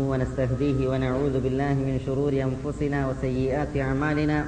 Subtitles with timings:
[0.00, 4.44] ونستهديه ونعوذ بالله من شرور أنفسنا وسيئات أعمالنا.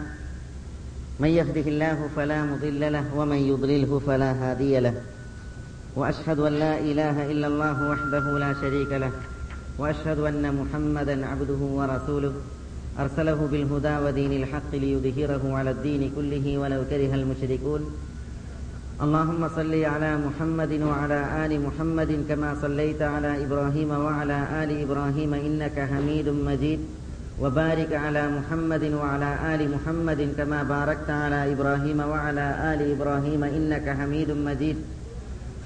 [1.21, 4.95] من يهده الله فلا مضل له ومن يضلله فلا هادي له.
[5.97, 9.11] وأشهد أن لا إله إلا الله وحده لا شريك له.
[9.79, 12.33] وأشهد أن محمدا عبده ورسوله.
[12.99, 17.83] أرسله بالهدى ودين الحق ليظهره على الدين كله ولو كره المشركون.
[19.05, 25.77] اللهم صل على محمد وعلى آل محمد كما صليت على إبراهيم وعلى آل إبراهيم إنك
[25.91, 26.81] حميد مجيد.
[27.43, 34.31] وبارك على محمد وعلى آل محمد كما باركت على إبراهيم وعلى آل إبراهيم إنك حميد
[34.31, 34.77] مجيد.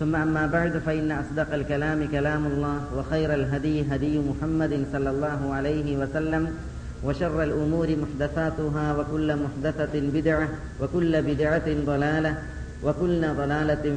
[0.01, 5.97] ثم أما بعد فإن أصدق الكلام كلام الله وخير الهدي هدي محمد صلى الله عليه
[5.97, 6.43] وسلم
[7.05, 10.49] وشر الأمور محدثاتها وكل محدثة بدعة
[10.81, 12.35] وكل بدعة ضلالة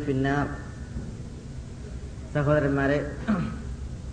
[0.08, 0.48] ഫിന്നാർ.
[2.34, 2.98] സഹോദരന്മാരെ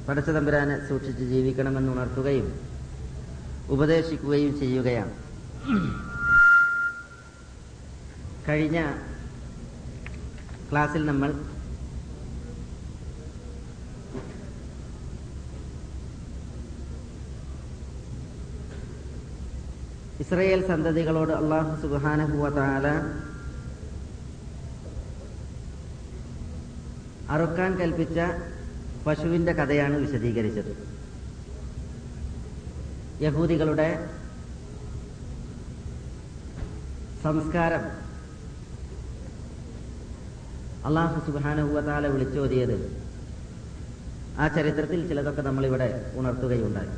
[0.07, 2.47] പടച്ച തമ്പുരാനെ സൂക്ഷിച്ച് ജീവിക്കണമെന്ന് ഉണർത്തുകയും
[3.75, 5.13] ഉപദേശിക്കുകയും ചെയ്യുകയാണ്.
[8.47, 8.79] കഴിഞ്ഞ
[10.71, 11.33] ക്ലാസ്സിൽ നമ്മൾ
[20.25, 22.49] ഇസ്രയേൽ സന്തതികളോട് അള്ളാഹു സുബാനഹുവ
[27.33, 28.19] അറുക്കാൻ കൽപ്പിച്ച
[29.07, 30.73] പശുവിന്റെ കഥയാണ് വിശദീകരിച്ചത്.
[33.25, 33.89] യഹൂദികളുടെ
[37.25, 37.85] സംസ്കാരം
[40.87, 42.77] അള്ളാഹു സുബാനുഭവത്താലെ വിളിച്ചോതിയത്
[44.39, 46.93] ആ ചരിത്രത്തിൽ ചിലതൊക്കെ നമ്മളിവിടെ ഉണർത്തുകയുണ്ടായി.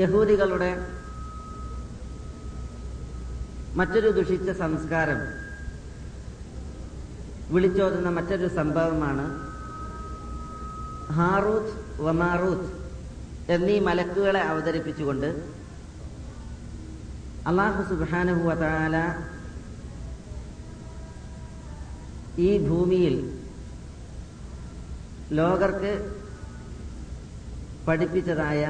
[0.00, 0.70] യഹൂദികളുടെ
[3.76, 5.20] മറ്റൊരു ദുഷിച്ച സംസ്കാരം.
[7.54, 9.24] വിളിച്ചോതുന്ന മറ്റൊരു സംഭവമാണ്
[11.12, 12.68] ഹാറൂത്ത് വമാറൂത്ത്
[13.52, 15.26] എന്നീ മലക്കുകളെ അവതരിപ്പിച്ചുകൊണ്ട്
[17.46, 18.96] അള്ളാഹു സുബാനുഭവത്താല
[22.38, 23.16] ഈ ഭൂമിയിൽ
[25.32, 25.92] ലോകർക്ക്
[27.88, 28.62] പഠിപ്പിച്ചതായ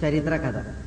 [0.00, 0.83] ചരിത്രകഥ.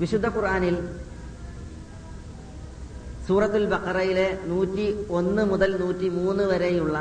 [0.00, 0.76] വിശുദ്ധ ഖുർആാനിൽ
[3.26, 4.86] സൂറത്തുൽ ബക്കറയിലെ നൂറ്റി
[5.18, 6.96] ഒന്ന് മുതൽ നൂറ്റി മൂന്ന് വരെയുള്ള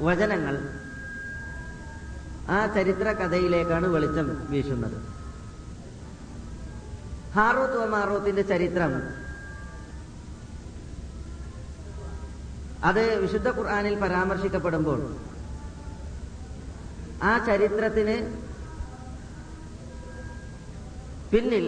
[0.00, 0.54] വചനങ്ങൾ
[2.48, 4.98] ആ ചരിത്ര കഥയിലേക്കാണ് വെളിച്ചം വീശുന്നത്.
[7.36, 8.92] ഹാറൂത്ത് മാറൂത്തിന്റെ ചരിത്രം
[12.88, 15.00] അത് വിശുദ്ധ ഖുർആാനിൽ പരാമർശിക്കപ്പെടുമ്പോൾ
[17.22, 18.16] ആ ചരിത്രത്തിന്
[21.30, 21.66] പിന്നിൽ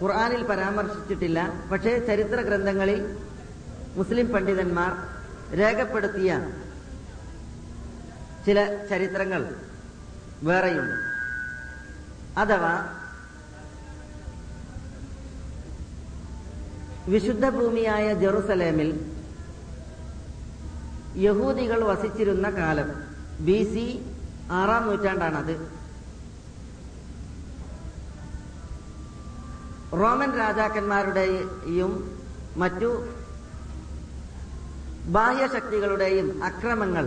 [0.00, 1.38] ഖുർആാനിൽ പരാമർശിച്ചിട്ടില്ല.
[1.70, 3.00] പക്ഷേ ചരിത്ര ഗ്രന്ഥങ്ങളിൽ
[3.98, 4.92] മുസ്ലിം പണ്ഡിതന്മാർ
[5.60, 6.30] രേഖപ്പെടുത്തിയ
[8.46, 8.58] ചില
[8.90, 9.42] ചരിത്രങ്ങൾ
[10.48, 10.96] വേറെയുണ്ട്
[12.42, 12.74] അഥവാ
[17.12, 18.90] വിശുദ്ധ ഭൂമിയായ ജെറുസലേമിൽ
[21.24, 22.88] യഹൂദികൾ വസിച്ചിരുന്ന കാലം
[23.46, 23.86] ബി സി
[24.58, 25.54] ആറാം നൂറ്റാണ്ടാണത്.
[30.00, 31.92] റോമൻ രാജാക്കന്മാരുടെയും
[32.62, 32.90] മറ്റു
[35.16, 37.06] ബാഹ്യശക്തികളുടെയും അക്രമങ്ങൾ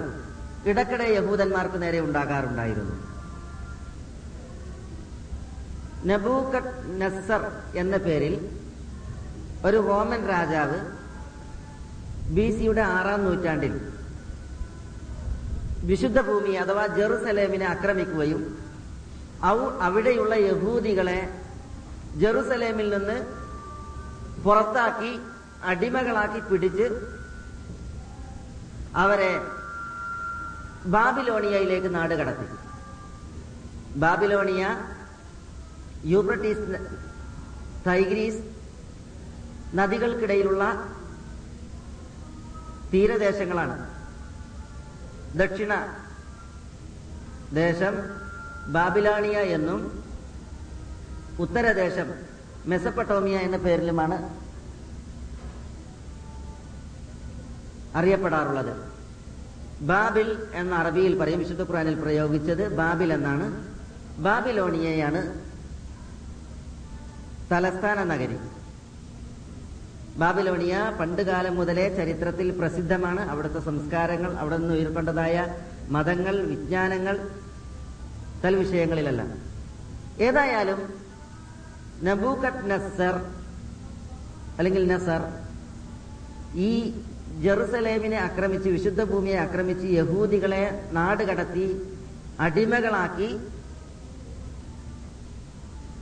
[0.70, 2.96] ഇടക്കിടെ യഹൂദന്മാർക്ക് നേരെ ഉണ്ടാകാറുണ്ടായിരുന്നു.
[6.10, 7.42] നബൂക്കട്ട് നസർ
[7.82, 8.36] എന്ന പേരിൽ
[9.68, 10.80] ഒരു റോമൻ രാജാവ്
[12.36, 13.74] ബി സിയുടെ ആറാം നൂറ്റാണ്ടിൽ
[15.90, 18.42] വിശുദ്ധ ഭൂമി അഥവാ ജെറുസലേമിനെ ആക്രമിക്കുകയും
[19.88, 21.20] അവിടെയുള്ള യഹൂദികളെ
[22.22, 23.18] ജെറുസലേമിൽ നിന്ന്
[24.44, 25.12] പുറത്താക്കി
[25.64, 26.88] അടിമകളാക്കി പിടിച്ച്
[29.04, 29.32] അവരെ
[30.96, 32.48] ബാബിലോണിയയിലേക്ക് നാട് കടത്തി.
[34.04, 34.64] ബാബിലോണിയ
[36.14, 36.80] യൂബ്രട്ടീസ്
[37.88, 38.42] തൈഗ്രീസ്
[39.80, 40.64] നദികൾക്കിടയിലുള്ള
[42.94, 43.78] തീരദേശങ്ങളാണ്.
[45.42, 45.74] ദക്ഷിണ
[47.62, 47.96] ദേശം
[48.76, 49.82] ബാബിലോണിയ എന്നും
[51.40, 52.14] ഉത്തരദേശം.
[52.66, 54.30] മെസപ്പട്ടോമിയ എന്ന പേരിലുമാണ്
[57.96, 58.92] അറിയപ്പെടാറുള്ളത്.
[59.82, 63.78] ബാബിൽ എന്ന അറബിയിൽ പറയും വിശുദ്ധ ഖുറാനിൽ പ്രയോഗിച്ചത് ബാബിൽ എന്നാണ്.
[64.22, 65.48] ബാബിലോണിയയാണ്
[67.52, 68.38] തലസ്ഥാന നഗരി.
[70.18, 73.30] ബാബിലോണിയ പണ്ടുകാലം മുതലേ ചരിത്രത്തിൽ പ്രസിദ്ധമാണ്.
[73.30, 75.56] അവിടുത്തെ സംസ്കാരങ്ങൾ അവിടെ നിന്ന് ഉയർക്കൊണ്ടതായ
[75.90, 77.30] മതങ്ങൾ വിജ്ഞാനങ്ങൾ
[78.44, 79.26] തൽവിഷയങ്ങളിലല്ല
[80.20, 80.97] ഏതായാലും
[82.06, 83.16] നബൂക്കറ്റ് നസർ
[84.60, 85.22] അല്ലെങ്കിൽ നസർ
[86.68, 86.70] ഈ
[87.44, 90.62] ജെറുസലേമിനെ ആക്രമിച്ച് വിശുദ്ധ ഭൂമിയെ ആക്രമിച്ച് യഹൂദികളെ
[90.98, 91.66] നാട് കടത്തി
[92.46, 93.30] അടിമകളാക്കി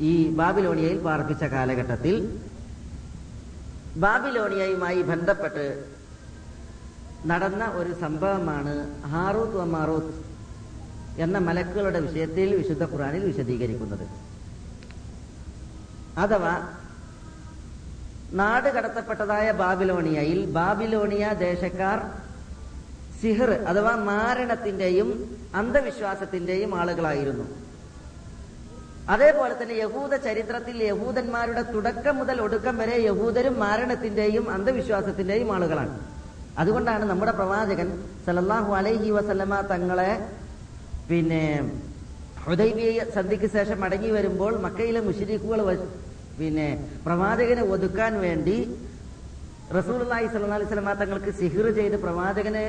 [0.09, 2.15] ഈ ബാബിലോണിയയിൽ പാർപ്പിച്ച കാലഘട്ടത്തിൽ
[4.05, 5.65] ബാബിലോണിയയുമായി ബന്ധപ്പെട്ട്
[7.25, 8.73] നടന്ന ഒരു സംഭവമാണ്
[9.11, 10.15] ഹാറൂത്ത് വമാറൂത്ത്
[11.23, 14.05] എന്ന മലക്കുകളുടെ വിഷയത്തിൽ വിശുദ്ധ ഖുറാനിൽ വിശദീകരിക്കുന്നത്.
[16.23, 16.53] അഥവാ
[18.39, 21.99] നാട് കടത്തപ്പെട്ടതായ ബാബിലോണിയയിൽ ബാബിലോണിയ ദേശക്കാർ
[23.19, 25.09] സിഹർ അഥവാ മാരണത്തിന്റെയും
[25.59, 27.45] അന്ധവിശ്വാസത്തിന്റെയും ആളുകളായിരുന്നു.
[29.13, 35.95] അതേപോലെ തന്നെ യഹൂദ ചരിത്രത്തിൽ യഹൂദന്മാരുടെ തുടക്കം മുതൽ ഒടുക്കം വരെ യഹൂദരും മാരണത്തിന്റെയും അന്ധവിശ്വാസത്തിന്റെയും ആളുകളാണ്.
[36.61, 37.89] അതുകൊണ്ടാണ് നമ്മുടെ പ്രവാചകൻ
[38.25, 40.11] സലല്ലാഹു അലൈഹി വസല്ലമ തങ്ങളെ
[41.09, 41.43] പിന്നെ
[42.43, 45.59] ഹൃദയ സന്ധിക്ക് ശേഷം മടങ്ങി വരുമ്പോൾ മക്കയിലെ മുഷരിക്കുകൾ
[46.39, 46.67] പിന്നെ
[47.05, 48.57] പ്രവാചകനെ ഒതുക്കാൻ വേണ്ടി
[49.77, 52.65] റസൂൽ അള്ളാഹി സല്ലാ അലൈഹി സ്വലമ തങ്ങൾക്ക് സിഹിർ ചെയ്ത് പ്രവാചകനെ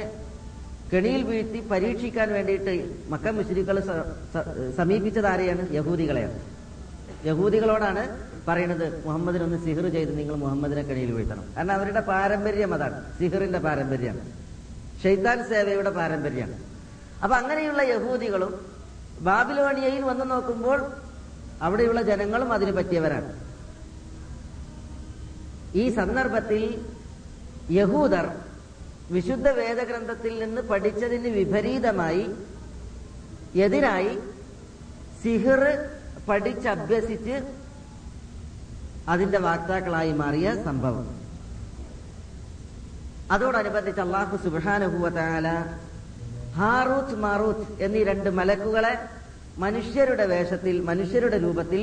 [0.90, 2.72] കെണിയിൽ വീഴ്ത്തി പരീക്ഷിക്കാൻ വേണ്ടിയിട്ട്
[3.12, 3.76] മക്ക മുസ്ലിക്കൾ
[4.78, 5.62] സമീപിച്ചത് ആരെയാണ്?
[5.76, 6.36] യഹൂദികളെയാണ്.
[7.28, 8.02] യഹൂദികളോടാണ്
[8.48, 11.44] പറയുന്നത് മുഹമ്മദിനൊന്ന് സിഹിർ ചെയ്ത് നിങ്ങൾ മുഹമ്മദിനെ കെണിയിൽ വീഴ്ത്തണം.
[11.56, 14.22] കാരണം അവരുടെ പാരമ്പര്യം അതാണ് സിഹിറിന്റെ പാരമ്പര്യമാണ്.
[15.02, 16.56] ഷെയ്ത്താൻ സേവയുടെ പാരമ്പര്യമാണ്.
[17.22, 18.52] അപ്പൊ അങ്ങനെയുള്ള യഹൂദികളും
[19.28, 20.78] ബാബിലോണിയയിൽ വന്നു നോക്കുമ്പോൾ
[21.66, 23.28] അവിടെയുള്ള ജനങ്ങളും അതിന് പറ്റിയവരാണ്.
[25.80, 26.62] ഈ സന്ദർഭത്തിൽ
[27.78, 28.26] യഹൂദർ
[29.14, 32.24] വിശുദ്ധ വേദഗ്രന്ഥത്തിൽ നിന്ന് പഠിച്ചതിന് വിപരീതമായി
[33.64, 34.14] എതിരായി
[35.22, 35.62] സിഹിർ
[36.28, 37.36] പഠിച്ചഭ്യസിച്ച്
[39.12, 41.06] അതിന്റെ വാക്താക്കളായി മാറിയ സംഭവം.
[43.34, 45.48] അതോടനുബന്ധിച്ച് അള്ളാഹു സുബാനുഭൂവത്താല
[46.58, 48.94] ഹാറൂത്ത് മാറൂത്ത് എന്നീ രണ്ട് മലക്കുകളെ
[49.64, 51.82] മനുഷ്യരുടെ വേഷത്തിൽ മനുഷ്യരുടെ രൂപത്തിൽ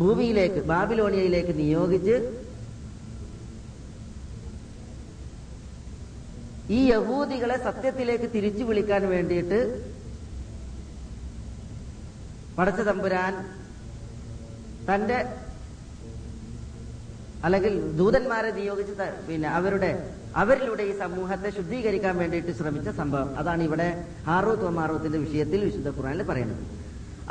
[0.00, 2.16] ഭൂമിയിലേക്ക് ബാബിലോണിയയിലേക്ക് നിയോഗിച്ച്
[6.70, 9.58] ഈ യഹൂദികളെ സത്യത്തിലേക്ക് തിരിച്ചു വിളിക്കാൻ വേണ്ടിയിട്ട്
[12.58, 13.34] പടച്ച തമ്പുരാൻ
[14.90, 15.24] തന്റെ
[17.44, 18.92] അല്ലെങ്കിൽ ദൂതന്മാരെ നിയോഗിച്ച്
[19.28, 23.38] പിന്നെ അവരുടെ അവരിലൂടെ ഈ സമൂഹത്തെ ശുദ്ധീകരിക്കാൻ വേണ്ടിയിട്ട് ശ്രമിച്ച സംഭവം.
[23.38, 26.83] അതാണ് ഇവിടെ ഹാറൂത്ത് മാറൂത്തിന്റെ വിഷയത്തിൽ വിശുദ്ധ ഖുർആനിൽ പറയുന്നത്.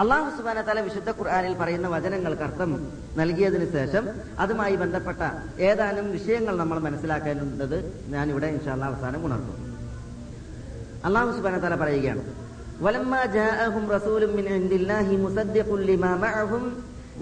[0.02, 2.70] അള്ളാഹു സുബാന തല വിശുദ്ധ ഖുർആനിൽ പറയുന്ന വചനങ്ങൾക്ക് അർത്ഥം
[3.20, 4.04] നൽകിയതിനു ശേഷം
[4.42, 5.20] അതുമായി ബന്ധപ്പെട്ട
[5.68, 7.78] ഏതാനും വിഷയങ്ങൾ നമ്മൾ മനസ്സിലാക്കേണ്ടത്
[8.14, 9.56] ഞാനിവിടെ ഇൻഷാല്ല അവസാനം ഉണർത്തും
[11.08, 12.24] അള്ളാഹു സുബാന തല പറയുകയാണ്
[12.80, 16.62] ولما جاءهم رسول من عند الله مصدق لما معهم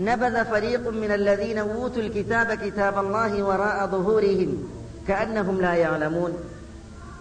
[0.01, 4.51] نبذ فريق من الذين اوتوا الكتاب كتاب الله وراء ظهورهم
[5.09, 6.33] كانهم لا يعلمون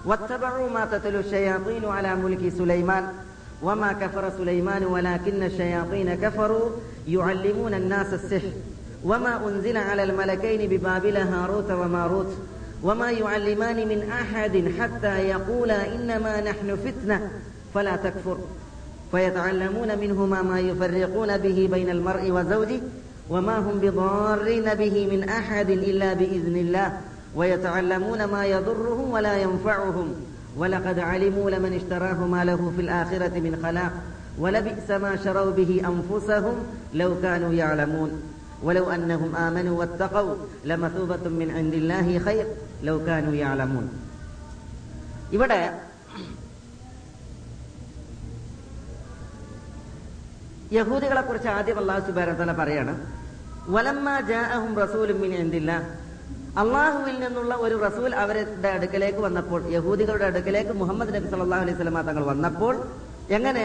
[0.05, 3.03] واتبعوا ما تتلو الشياطين على ملك سليمان
[3.62, 6.70] وما كفر سليمان ولكن الشياطين كفروا
[7.08, 8.50] يعلمون الناس السحر.
[9.04, 12.26] وما أنزل على الملكين ببابل هاروت وماروت.
[12.82, 17.30] وما يعلمان من أحد حتى يقولا إنما نحن فتنة.
[17.74, 18.38] فلا تكفر.
[19.10, 22.80] فيتعلمون منهما ما يفرقون به بين المرء وزوجه.
[23.30, 27.00] وما هم بضارين به من أحد إلا بإذن الله.
[27.36, 30.14] ويتعلمون ما يضرهم ولا ينفعهم.
[30.57, 33.93] ولقد علموا لمن اشتراه ما له في الآخرة من خلاق
[34.39, 36.55] ولبئس ما شروا به أنفسهم
[36.93, 38.11] لو كانوا يعلمون
[38.63, 40.35] ولو أنهم آمنوا واتقوا
[40.65, 42.45] لمثوبة من عند الله خير
[42.83, 43.87] لو كانوا يعلمون
[45.31, 45.61] ഇവിടെ
[50.77, 52.93] യഹൂദികളെ കുറിച്ച് ആദ്യം അള്ളാഹു സുബാന പറയാണ്
[53.73, 55.71] വലമ്മ ജാഅഹും റസൂലും മിൻ ഇന്ദില്ല
[56.56, 62.24] അള്ളാഹുവിൽ നിന്നുള്ള ഒരു റസൂൽ അവരുടെ അടുക്കലേക്ക് വന്നപ്പോൾ യഹൂദികളുടെ അടുക്കലേക്ക് മുഹമ്മദ് നബി സല്ലല്ലാഹു അലൈഹി സ്വലാ തങ്ങൾ
[62.24, 62.74] വന്നപ്പോൾ
[63.28, 63.64] എങ്ങനെ?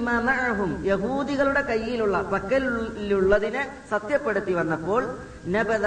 [0.00, 5.02] മഅഹും യഹൂദികളുടെ കയ്യിലുള്ള പക്കലുള്ളതിനെ സത്യപ്പെടുത്തി വന്നപ്പോൾ
[5.46, 5.86] നബദ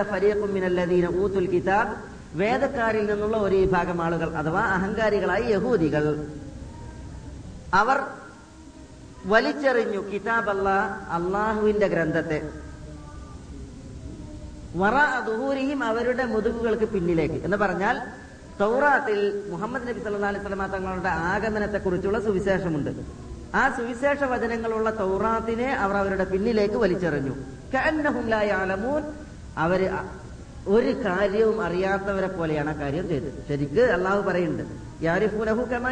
[1.24, 1.94] ഊതുൽ കിതാബ്
[2.36, 6.06] വേദക്കാരിൽ നിന്നുള്ള ഒരു വിഭാഗം ആളുകൾ അഥവാ അഹങ്കാരികളായ യഹൂദികൾ.
[7.74, 7.98] അവർ
[9.26, 10.50] വലിച്ചെറിഞ്ഞു കിതാബ്
[11.10, 12.40] അള്ളാഹുവിന്റെ ഗ്രന്ഥത്തെ
[14.76, 17.36] വറ ദുഹൂരിയും അവരുടെ മുതുകുകൾക്ക് പിന്നിലേക്ക്.
[17.36, 18.02] എന്ന് പറഞ്ഞാൽ
[18.60, 22.92] തൗറാത്തിൽ മുഹമ്മദ് നബി സല്ലാ അലൈഹി സ്വലമ തങ്ങളുടെ ആഗമനത്തെ കുറിച്ചുള്ള സുവിശേഷമുണ്ട്.
[23.56, 27.36] ആ സുവിശേഷ വചനങ്ങളുള്ള തൗറാത്തിനെ അവർ അവരുടെ പിന്നിലേക്ക് വലിച്ചെറിഞ്ഞു.
[28.52, 29.04] ആലമൂൻ
[29.58, 29.90] അവർ
[30.68, 33.46] ഒരു കാര്യവും അറിയാത്തവരെ പോലെയാണ് ആ കാര്യം ചെയ്തത്.
[33.48, 35.90] ശരിക്ക് അള്ളാഹു പറയുന്നുണ്ട് യാരിഫൂനഹു കമ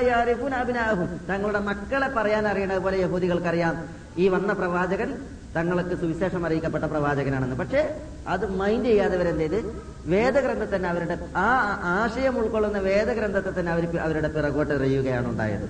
[1.30, 3.90] തങ്ങളുടെ മക്കളെ പറയാൻ അറിയണത് പോലെ യഹൂദികൾക്കറിയാം.
[4.18, 7.56] ഈ വന്ന പ്രവാചകൻ തങ്ങൾക്ക് സുവിശേഷം അറിയിക്കപ്പെട്ട പ്രവാചകനാണെന്ന്.
[7.56, 7.82] പക്ഷേ
[8.28, 11.50] അത് മൈൻഡ് ചെയ്യാതെ അവരെന്ത് ചെയ്ത് വേദഗ്രന്ഥത്തെ തന്നെ അവരുടെ ആ
[11.84, 15.68] ആശയം ഉൾക്കൊള്ളുന്ന വേദഗ്രന്ഥത്തെ തന്നെ അവർ അവരുടെ പിറകോട്ട് എറിയുകയാണ് ഉണ്ടായത്.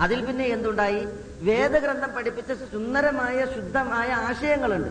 [0.00, 1.08] അതിൽ പിന്നെ എന്തുണ്ടായി?
[1.40, 4.90] വേദഗ്രന്ഥം പഠിപ്പിച്ച സുന്ദരമായ ശുദ്ധമായ ആശയങ്ങളുണ്ട്.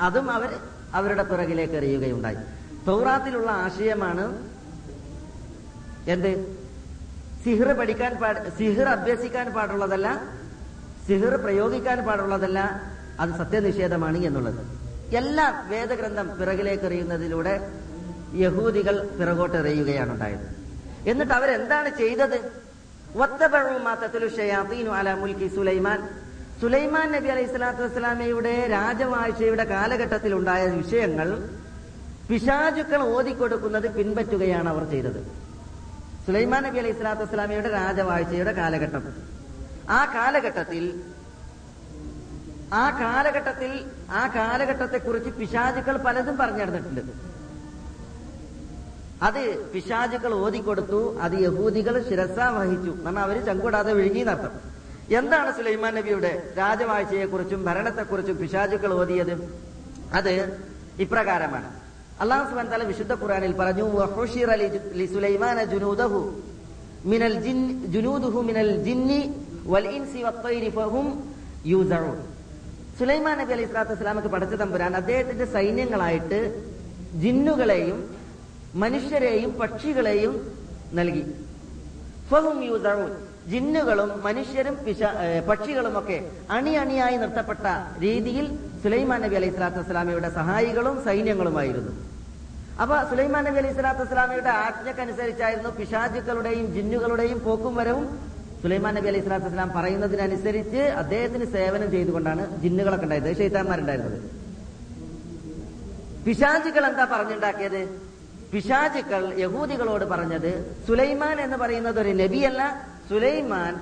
[0.00, 0.50] അതും അവർ
[0.94, 2.36] അവരുടെ പിറകിലേക്ക് എറിയുകയുണ്ടായി.
[2.86, 4.24] തൗറാത്തിലുള്ള ആശയമാണ്
[6.08, 6.30] എന്ത്?
[7.44, 10.08] സിഹിർ പഠിക്കാൻ പാട് സിഹിർ അഭ്യസിക്കാൻ പാടുള്ളതല്ല
[11.06, 12.60] സിഹിർ പ്രയോഗിക്കാൻ പാടുള്ളതല്ല
[13.20, 14.60] അത് സത്യനിഷേധമാണ് എന്നുള്ളത്.
[15.16, 17.54] എല്ലാം വേദഗ്രന്ഥം പിറകിലേക്ക് എറിയുന്നതിലൂടെ
[18.34, 20.46] യഹൂദികൾ പിറകോട്ട് എറിയുകയാണ് ഉണ്ടായത്
[21.10, 22.38] എന്നിട്ട് അവരെന്താണ് ചെയ്തത്?
[25.54, 26.00] സുലൈമാൻ.
[26.60, 31.28] സുലൈമാൻ നബി അലൈഹി സ്വലാത്തു വസ്സലാമയുടെ രാജവാഴ്ചയുടെ കാലഘട്ടത്തിൽ ഉണ്ടായ വിഷയങ്ങൾ
[32.28, 35.20] പിശാചുക്കൾ ഓതിക്കൊടുക്കുന്നത് പിൻപറ്റുകയാണ് അവർ ചെയ്തത്.
[36.26, 39.04] സുലൈമാൻ നബി അലൈഹി സ്വലാത്തു വസ്സലാമയുടെ രാജവാഴ്ചയുടെ കാലഘട്ടം.
[39.90, 40.84] ആ കാലഘട്ടത്തിൽ
[42.72, 43.72] ആ കാലഘട്ടത്തിൽ
[44.20, 47.02] ആ കാലഘട്ടത്തെക്കുറിച്ച് പിശാചുക്കൾ പലതും പറഞ്ഞു നടന്നിട്ടുണ്ട്
[49.26, 52.92] അത് പിശാചുക്കൾ ഓതിക്കൊടുത്തു അത് യഹൂദികൾ ശിരസ വഹിച്ചു.
[53.08, 54.54] എന്നാൽ അവർ ചങ്കൂടാതെ വിഴുങ്ങി നടത്തും
[55.18, 59.34] എന്താണ് സുലൈമാൻ നബിയുടെ രാജവാഴ്ചയെക്കുറിച്ചും ഭരണത്തെക്കുറിച്ചും പിശാചുക്കൾ ഓതിയത്?
[60.18, 60.32] അത്
[61.04, 61.68] ഇപ്രകാരമാണ്.
[62.22, 63.84] അള്ളാഹു സുബാൻ തല വിശുദ്ധ ഖുറാനിൽ പറഞ്ഞു
[65.72, 66.20] ജുനൂദഹു
[67.10, 67.58] മിനൽ ജിൻ
[68.48, 69.20] മിനൽ ജിന്നി
[69.72, 71.06] വൽ ഇൻസി വത്തൈരി ഫഹും
[72.98, 76.38] സുലൈമാൻ നബി അലൈഹി സ്വലാത്തു വസ്സലാമക്ക് പഠിച്ച തമ്പുരാൻ അദ്ദേഹത്തിന്റെ സൈന്യങ്ങളായിട്ട്
[77.22, 77.98] ജിന്നുകളെയും
[78.82, 80.34] മനുഷ്യരെയും പക്ഷികളെയും
[80.98, 81.22] നൽകി.
[82.30, 82.56] ഫഹും
[83.52, 85.00] ജിന്നുകളും മനുഷ്യരും പിശ
[85.50, 86.18] പക്ഷികളുമൊക്കെ
[86.56, 87.66] അണി അണിയായി നിർത്തപ്പെട്ട
[88.04, 88.46] രീതിയിൽ
[88.82, 91.92] സുലൈമാൻ നബി അലൈഹി സ്വലാത്തു വസ്സലാമയുടെ സഹായികളും സൈന്യങ്ങളുമായിരുന്നു.
[92.82, 98.06] അപ്പൊ സുലൈമാൻ നബി അലൈഹി സ്വലാത്തു വസ്സലാമയുടെ ആജ്ഞക്കനുസരിച്ചായിരുന്നു പിശാചുക്കളുടെയും ജിന്നുകളുടെയും പോക്കും വരവും
[98.62, 104.18] സുലൈമാൻ നബി അലൈഹി സ്വലാത്തു വസ്സലാം പറയുന്നതിനനുസരിച്ച് അദ്ദേഹത്തിന് സേവനം ചെയ്തുകൊണ്ടാണ് ജിന്നുകളൊക്കെ ഉണ്ടായത് ഷെയ്ത്താന്മാരുണ്ടായിരുന്നത്
[106.24, 107.82] പിശാചുക്കൾ എന്താ പറഞ്ഞുണ്ടാക്കിയത്?
[108.52, 110.50] പിശാചുക്കൾ യഹൂദികളോട് പറഞ്ഞത്
[110.86, 112.62] സുലൈമാൻ എന്ന് പറയുന്നത് ഒരു നബിയല്ല
[113.10, 113.74] സുലൈമാൻ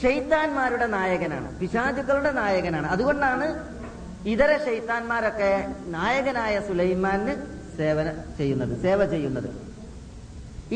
[0.00, 2.86] ഷെയ്ത്താന്മാരുടെ നായകനാണ് പിശാചുക്കളുടെ നായകനാണ്.
[2.94, 3.46] അതുകൊണ്ടാണ്
[4.32, 5.52] ഇതര ഷെയ്ത്താന്മാരൊക്കെ
[5.96, 7.34] നായകനായ സുലൈമാന്
[7.78, 9.50] സേവന ചെയ്യുന്നത് സേവ ചെയ്യുന്നത്.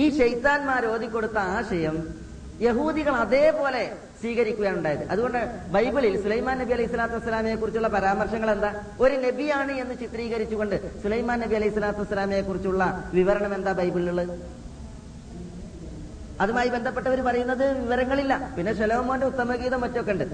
[0.02, 1.96] ഈ ഷെയ്ത്താന്മാർ ഓതിക്കൊടുത്ത ആശയം
[2.60, 5.04] യഹൂദികൾ അതേപോലെ സ്വീകരിക്കുകയാണ് ഉണ്ടായത്.
[5.10, 8.82] അതുകൊണ്ട് ബൈബിളിൽ സുലൈമാൻ നബി അലൈഹി സ്വലാത്തു വസ്സലാമയെ കുറിച്ചുള്ള പരാമർശങ്ങൾ എന്താ?
[9.00, 14.48] ഒരു നബിയാണ് എന്ന് ചിത്രീകരിച്ചുകൊണ്ട് സുലൈമാൻ നബി അലൈഹി സ്വലാത്തു വസ്സലാമയെ കുറിച്ചുള്ള വിവരണം എന്താ ബൈബിളിലുള്ളത്?
[16.40, 18.52] അതുമായി ബന്ധപ്പെട്ടവർ പറയുന്നത് വിവരങ്ങളില്ല.
[18.56, 20.24] പിന്നെ ഷലോമോന്റെ ഉത്തമഗീതം മറ്റൊക്കെ ഉണ്ട്.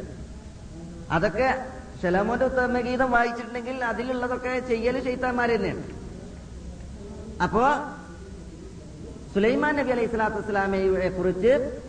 [1.11, 1.55] അതൊക്കെ
[2.03, 5.83] ഷലോമോന്റെ ഉത്തമഗീതം വായിച്ചിട്ടുണ്ടെങ്കിൽ അതിലുള്ളതൊക്കെ ചെയ്യൽ ചെയ്ത്താന്മാർ തന്നെയാണ്.
[7.43, 7.65] അപ്പോ
[9.35, 11.81] സുലൈമാൻ നബി അലൈഹി സ്വലാത്തു വസ്സലാമയെ കുറിച്ച്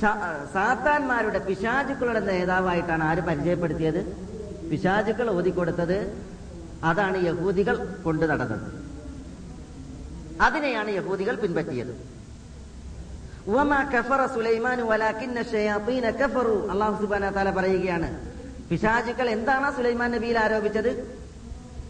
[0.00, 4.00] സാത്താന്മാരുടെ പിശാചുക്കളുടെ നേതാവായിട്ടാണ് ആര് പരിചയപ്പെടുത്തിയത്?
[4.70, 5.98] പിശാചുക്കൾ ഓതിക്കൊടുത്തത്
[6.84, 8.66] അതാണ് യഹൂദികൾ കൊണ്ടു നടന്നത്.
[10.40, 11.92] അതിനെയാണ് യഹൂദികൾ പിൻപറ്റിയത്.
[17.50, 18.08] പറയുകയാണ്
[18.68, 20.90] പിശാചുക്കൾ എന്താണ് സുലൈമാൻ നബിയിൽ ആരോപിച്ചത്?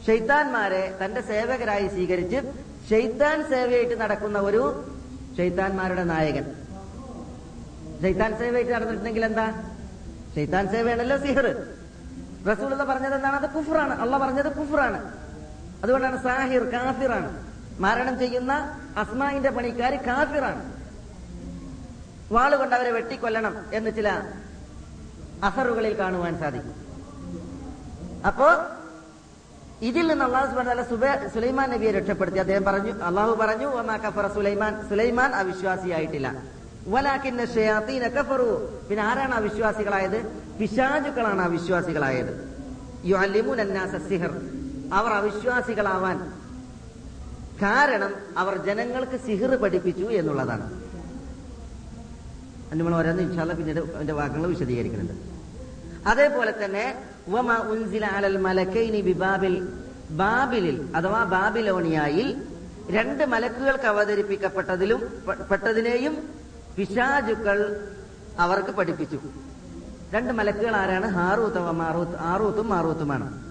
[0.06, 2.40] ഷെയ്ത്താൻമാരെ തന്റെ സേവകരായി സ്വീകരിച്ച്
[2.90, 4.62] ഷെയ്ത്താൻ സേവയായിട്ട് നടക്കുന്ന ഒരു
[5.36, 6.44] ഷെയ്ത്താൻമാരുടെ നായകൻ.
[8.04, 9.46] ഷെയ്ത്താൻ സേവയായിട്ട് നടന്നിട്ടുണ്ടെങ്കിൽ എന്താ?
[10.34, 11.46] ഷെയ്ത്താൻ സേവയാണല്ലോ സിഹർ
[12.46, 13.36] റസൂൽ പറഞ്ഞത് എന്താണ്?
[13.36, 14.00] അത് കുഫറാണ്.
[14.00, 14.98] അള്ള പറഞ്ഞത് കുഫറാണ്.
[15.82, 17.30] അതുകൊണ്ടാണ് സാഹിർ കാഫിറാണ്.
[17.80, 18.52] മരണം ചെയ്യുന്ന
[18.96, 20.62] അസ്മാന്റെ പണിക്കാർ കാഫിറാണ്.
[22.34, 24.08] വാളുകൊണ്ട് അവരെ വെട്ടിക്കൊല്ലണം എന്ന് ചില
[25.44, 26.74] അസറുകളിൽ കാണുവാൻ സാധിക്കും.
[28.26, 28.48] അപ്പോ
[29.82, 32.38] ഇതിൽ നിന്ന് അള്ളാഹു സുബാന സുബേ സുലൈമാൻ നബിയെ രക്ഷപ്പെടുത്തി.
[32.38, 33.68] അദ്ദേഹം പറഞ്ഞു അള്ളാഹു പറഞ്ഞു
[34.08, 34.88] കഫറ സുലൈമാൻ.
[34.88, 36.42] സുലൈമാൻ അവിശ്വാസിയായിട്ടില്ല.
[36.88, 38.80] വലാക്കിന്ന ഷയാത്തീന കഫറു.
[38.88, 40.18] പിന്നെ ആരാണ് അവിശ്വാസികളായത്
[40.60, 42.32] പിശാചുക്കളാണ് അവിശ്വാസികളായത്
[43.04, 43.60] വിശ്വാസികളായത്.
[43.60, 44.30] അന്നാസ സിഹർ.
[44.92, 46.18] അവർ അവിശ്വാസികളാവാൻ
[47.62, 50.66] കാരണം അവർ ജനങ്ങൾക്ക് സിഹർ പഠിപ്പിച്ചു എന്നുള്ളതാണ്.
[52.74, 55.14] നമ്മൾ ഓരോന്ന് ഇൻഷാല്ല പിന്നീട് അതിന്റെ വാക്കുകൾ വിശദീകരിക്കുന്നുണ്ട്.
[56.08, 57.04] അതേപോലെ തന്നെ
[60.10, 62.42] ബാബിലിൽ അഥവാ ബാബിലോണിയായിൽ
[62.90, 66.43] രണ്ട് മലക്കുകൾക്ക് അവതരിപ്പിക്കപ്പെട്ടതിലും പെട്ടതിനെയും
[66.76, 67.88] പിശാചുക്കൾ
[68.38, 69.20] അവർക്ക് പഠിപ്പിച്ചു.
[70.12, 71.06] രണ്ട് മലക്കുകൾ ആരാണ്?
[71.06, 71.58] ഹാറൂത്ത്
[72.18, 73.44] ആറൂത്തും മാറൂത്തുമാണ്.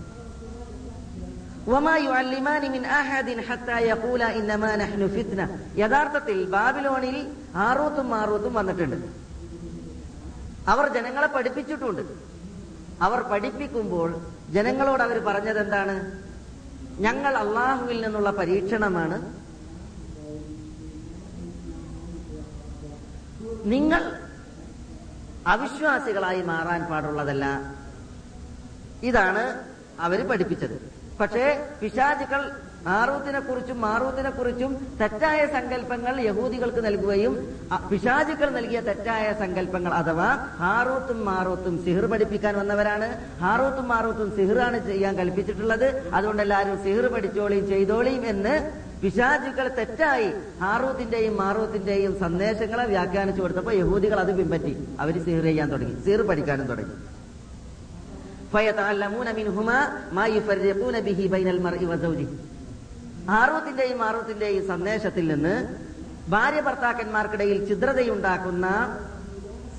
[5.77, 8.97] യഥാർത്ഥത്തിൽ ബാബിലോണിൽ ആറൂത്തും മാറൂത്തും വന്നിട്ടുണ്ട്.
[10.67, 12.01] അവർ ജനങ്ങളെ പഠിപ്പിച്ചിട്ടുണ്ട്.
[13.01, 16.11] അവർ പഠിപ്പിക്കുമ്പോൾ ജനങ്ങളോട് അവർ പറഞ്ഞത് എന്താണ്
[16.99, 19.42] ഞങ്ങൾ അള്ളാഹുവിൽ നിന്നുള്ള പരീക്ഷണമാണ്
[23.65, 24.11] നിങ്ങൾ
[25.47, 27.45] അവിശ്വാസികളായി മാറാൻ പാടുള്ളതല്ല.
[29.03, 29.59] ഇതാണ്
[29.99, 30.91] അവർ പഠിപ്പിച്ചത്.
[31.19, 32.51] പക്ഷേ പിശാചുക്കൾ
[32.87, 37.33] ആറൂത്തിനെ കുറിച്ചും മാറൂത്തിനെ കുറിച്ചും തെറ്റായ സങ്കല്പങ്ങൾ യഹൂദികൾക്ക് നൽകുകയും
[37.89, 40.29] പിശാചുക്കൾ നൽകിയ തെറ്റായ സങ്കല്പങ്ങൾ അഥവാ
[40.59, 43.39] ഹാറൂത്തും മാറൂത്തും സിഹിർ പഠിപ്പിക്കാൻ വന്നവരാണ്.
[43.39, 46.09] ഹാറൂത്തും മാറൂത്തും സിഹിറാണ് ചെയ്യാൻ കൽപ്പിച്ചിട്ടുള്ളത്.
[46.13, 48.71] അതുകൊണ്ട് എല്ലാവരും സിഹിർ പഠിച്ചോളിയും ചെയ്തോളിയും എന്ന്
[49.03, 50.27] പിശാചുക്കൾ തെറ്റായി
[50.61, 54.87] ഹാറൂത്തിന്റെയും മാറൂത്തിന്റെയും സന്ദേശങ്ങളെ വ്യാഖ്യാനിച്ചു കൊടുത്തപ്പോൾ യഹൂദികൾ അത് പിൻപറ്റി.
[54.99, 55.95] അവർ സീർ ചെയ്യാൻ തുടങ്ങി.
[56.05, 56.95] സീർ പഠിക്കാനും തുടങ്ങി.
[63.29, 65.55] ആറൂത്തിന്റെയും മാറൂത്തിന്റെയും സന്ദേശത്തിൽ നിന്ന്
[66.29, 68.67] ഭാര്യ ഭർത്താക്കന്മാർക്കിടയിൽ ചിദ്രതയുണ്ടാക്കുന്ന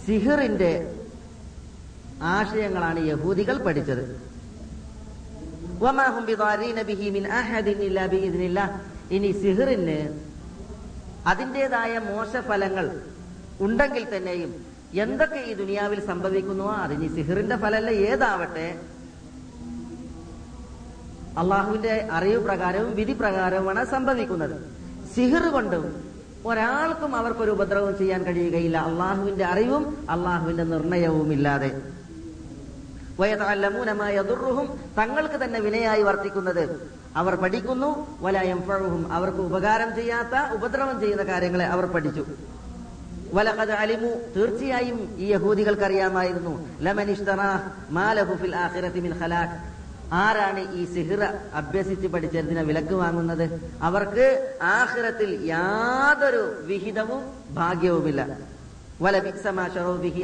[0.07, 0.73] സിഹിറിന്റെ
[2.23, 4.05] ആശയങ്ങളാണ് യഹൂദികൾ പഠിച്ചത്.
[9.11, 10.21] ഇനി സിഹറിന്
[11.27, 13.01] അതിന്റെതായ മോശഫലങ്ങൾ
[13.61, 17.91] ഉണ്ടെങ്കിൽ തന്നെയും എന്തൊക്കെ ഈ ദുനിയാവിൽ സംഭവിക്കുന്നുവോ അതിനി സിഹറിന്റെ ഫലമല്ല.
[17.91, 18.81] ഏതാവട്ടെ?
[21.39, 24.73] അള്ളാഹുവിന്റെ അറിവ് പ്രകാരവും വിധി പ്രകാരവുമാണ് സംഭവിക്കുന്നത്.
[25.15, 26.05] സിഹിർ കൊണ്ടും
[26.47, 28.79] ഒരാൾക്കും അവർക്കൊരു ഉപദ്രവം ചെയ്യാൻ കഴിയുകയില്ല.
[28.79, 31.83] അള്ളാഹുവിന്റെ അറിവും അള്ളാഹുവിന്റെ നിർണയവും ഇല്ലാതെ.
[33.21, 41.23] വയതാലമൂനമായ ദുർഹും തങ്ങൾക്ക് തന്നെ വിനയായി വർത്തിക്കുന്നത് അവർ പഠിക്കുന്നു വലയം ഫഴുഹും അവർക്ക് ഉപകാരം ചെയ്യാത്ത ഉപദ്രവം ചെയ്യുന്ന
[41.23, 42.27] കാര്യങ്ങളെ അവർ പഠിച്ചു.
[43.33, 49.75] വലഖദ് അലിമു തീർച്ചയായും ഈ യഹൂദികൾക്ക് അറിയാമായിരുന്നു ലമൻ ഇഷ്തറാഹ് മാ ഫിൽ ആഖിറതി മിൻ ഖലാഖ്.
[50.13, 51.23] ആരാണ് ഈ സിഹിറ
[51.55, 53.73] അഭ്യസിച്ച് പഠിച്ചതിനെ വിലക്ക് വാങ്ങുന്നത്?
[53.83, 57.23] അവർക്ക് ആഖിറത്തിൽ യാതൊരു വിഹിതവും
[57.55, 58.37] ഭാഗ്യവുമില്ല.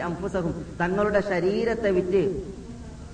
[0.03, 2.43] അൻഫുസഹും തങ്ങളുടെ ശരീരത്തെ വിറ്റ്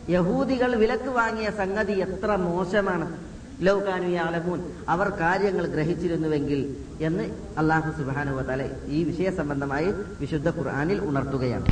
[0.08, 3.35] യഹൂദികൾ വിലക്ക് വാങ്ങിയ സംഗതി എത്ര മോശമാണ്.
[3.60, 7.24] ലൗകാനു അവർ കാര്യങ്ങൾ ഗ്രഹിച്ചിരുന്നുവെങ്കിൽ എന്ന്
[7.58, 9.84] അള്ളാഹു സുബാനുവതല ഈ വിഷയ സംബന്ധമായി
[10.20, 11.66] വിശുദ്ധ ഖുർആാനിൽ ഉണർത്തുകയാണ്.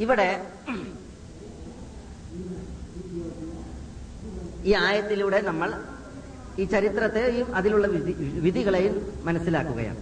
[0.00, 0.46] ഇവിടെ
[4.64, 5.72] ഈ ആയത്തിലൂടെ നമ്മൾ
[6.58, 9.96] ഈ ചരിത്രത്തെയും അതിലുള്ള വിധി- വിധികളെയും മനസ്സിലാക്കുകയാണ്.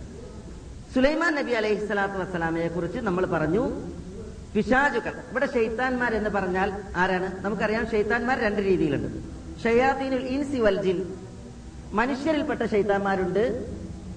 [0.94, 3.70] സുലൈമാൻ നബി അലൈഹി സ്വലാത്തു വസ്സലാമയെ കുറിച്ച് നമ്മൾ പറഞ്ഞു
[4.54, 7.44] പിശാചുക്കൾ ഇവിടെ ഷെയ്ത്താൻമാർ എന്ന് പറഞ്ഞാൽ ആരാണ്?
[7.44, 9.35] നമുക്കറിയാം ഷെയ്ത്താൻമാർ രണ്ട് രീതിയിലുണ്ട്.
[9.66, 10.98] ഷയാത്തീനുൽ ഇൻസി വൽ ജിൻ.
[11.92, 13.42] മനുഷ്യരിൽപ്പെട്ട ഷെയ്ത്താന്മാരുണ്ട്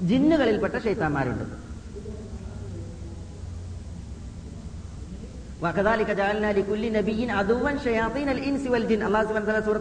[0.02, 1.46] ജിന്നുകളിൽപ്പെട്ട ഷെയ്ത്താന്മാരുണ്ട്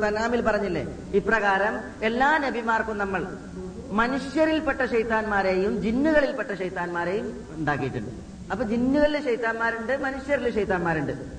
[0.04, 0.82] അൻആമിൽ പറഞ്ഞില്ലേ?
[1.14, 3.22] ഇപ്രകാരം എല്ലാ നബിമാർക്കും നമ്മൾ
[4.00, 7.26] മനുഷ്യരിൽപ്പെട്ട ഷെയ്ത്താന്മാരെയും ജിന്നുകളിൽപ്പെട്ട ഷെയ്ത്താന്മാരെയും
[7.56, 8.10] ഉണ്ടാക്കിയിട്ടുണ്ട്.
[8.52, 11.37] അപ്പൊ ജിന്നുകളിലെ ഷെയ്ത്താന്മാരുണ്ട് മനുഷ്യരിലെ ഷെയ്ത്താന്മാരുണ്ട്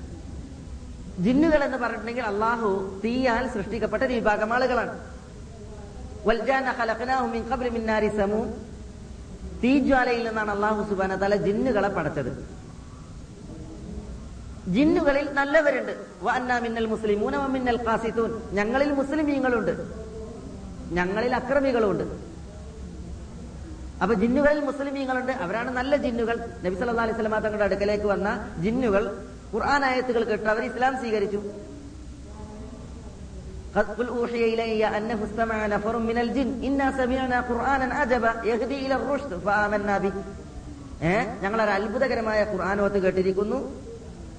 [1.24, 2.68] ജിന്നുകൾ എന്ന് പറഞ്ഞിട്ടുണ്ടെങ്കിൽ അള്ളാഹു
[3.04, 4.94] തീയാൽ സൃഷ്ടിക്കപ്പെട്ട ഒരു വിഭാഗം ആളുകളാണ്.
[9.62, 12.32] തീജ്വാലയിൽ നിന്നാണ് അള്ളാഹു സുബാന തല ജിന്നുകളെ പടച്ചത്.
[14.74, 15.92] ജിന്നുകളിൽ നല്ലവരുണ്ട്.
[16.64, 19.72] മിന്നൽ മുസ്ലിമൂന മിന്നൽ കാസിത്തൂൻ ഞങ്ങളിൽ മുസ്ലിമീങ്ങളുണ്ട്
[20.98, 22.04] ഞങ്ങളിൽ അക്രമികളുണ്ട്.
[24.02, 26.36] അപ്പൊ ജിന്നുകളിൽ മുസ്ലിമീങ്ങളുണ്ട് അവരാണ് നല്ല ജിന്നുകൾ.
[26.64, 28.28] നബി സല്ലാ അലൈഹി സ്വലമാ തങ്ങളുടെ അടുക്കലേക്ക് വന്ന
[28.64, 29.04] ജിന്നുകൾ
[29.53, 31.41] ഖുർആൻ ആയത്തുകൾ കേട്ട് അവർ ഇസ്ലാം സ്വീകരിച്ചു
[33.75, 38.95] قد قل أوحي إلي أنه استمع نفر من الجن إنا سمعنا قرآنا عجبا يهدي إلى
[38.95, 40.13] الرشد فآمنا به
[41.05, 43.57] ഏഹ് ഞങ്ങൾ ഒരു അത്ഭുതകരമായ ഖുർആാനോത്ത് കേട്ടിരിക്കുന്നു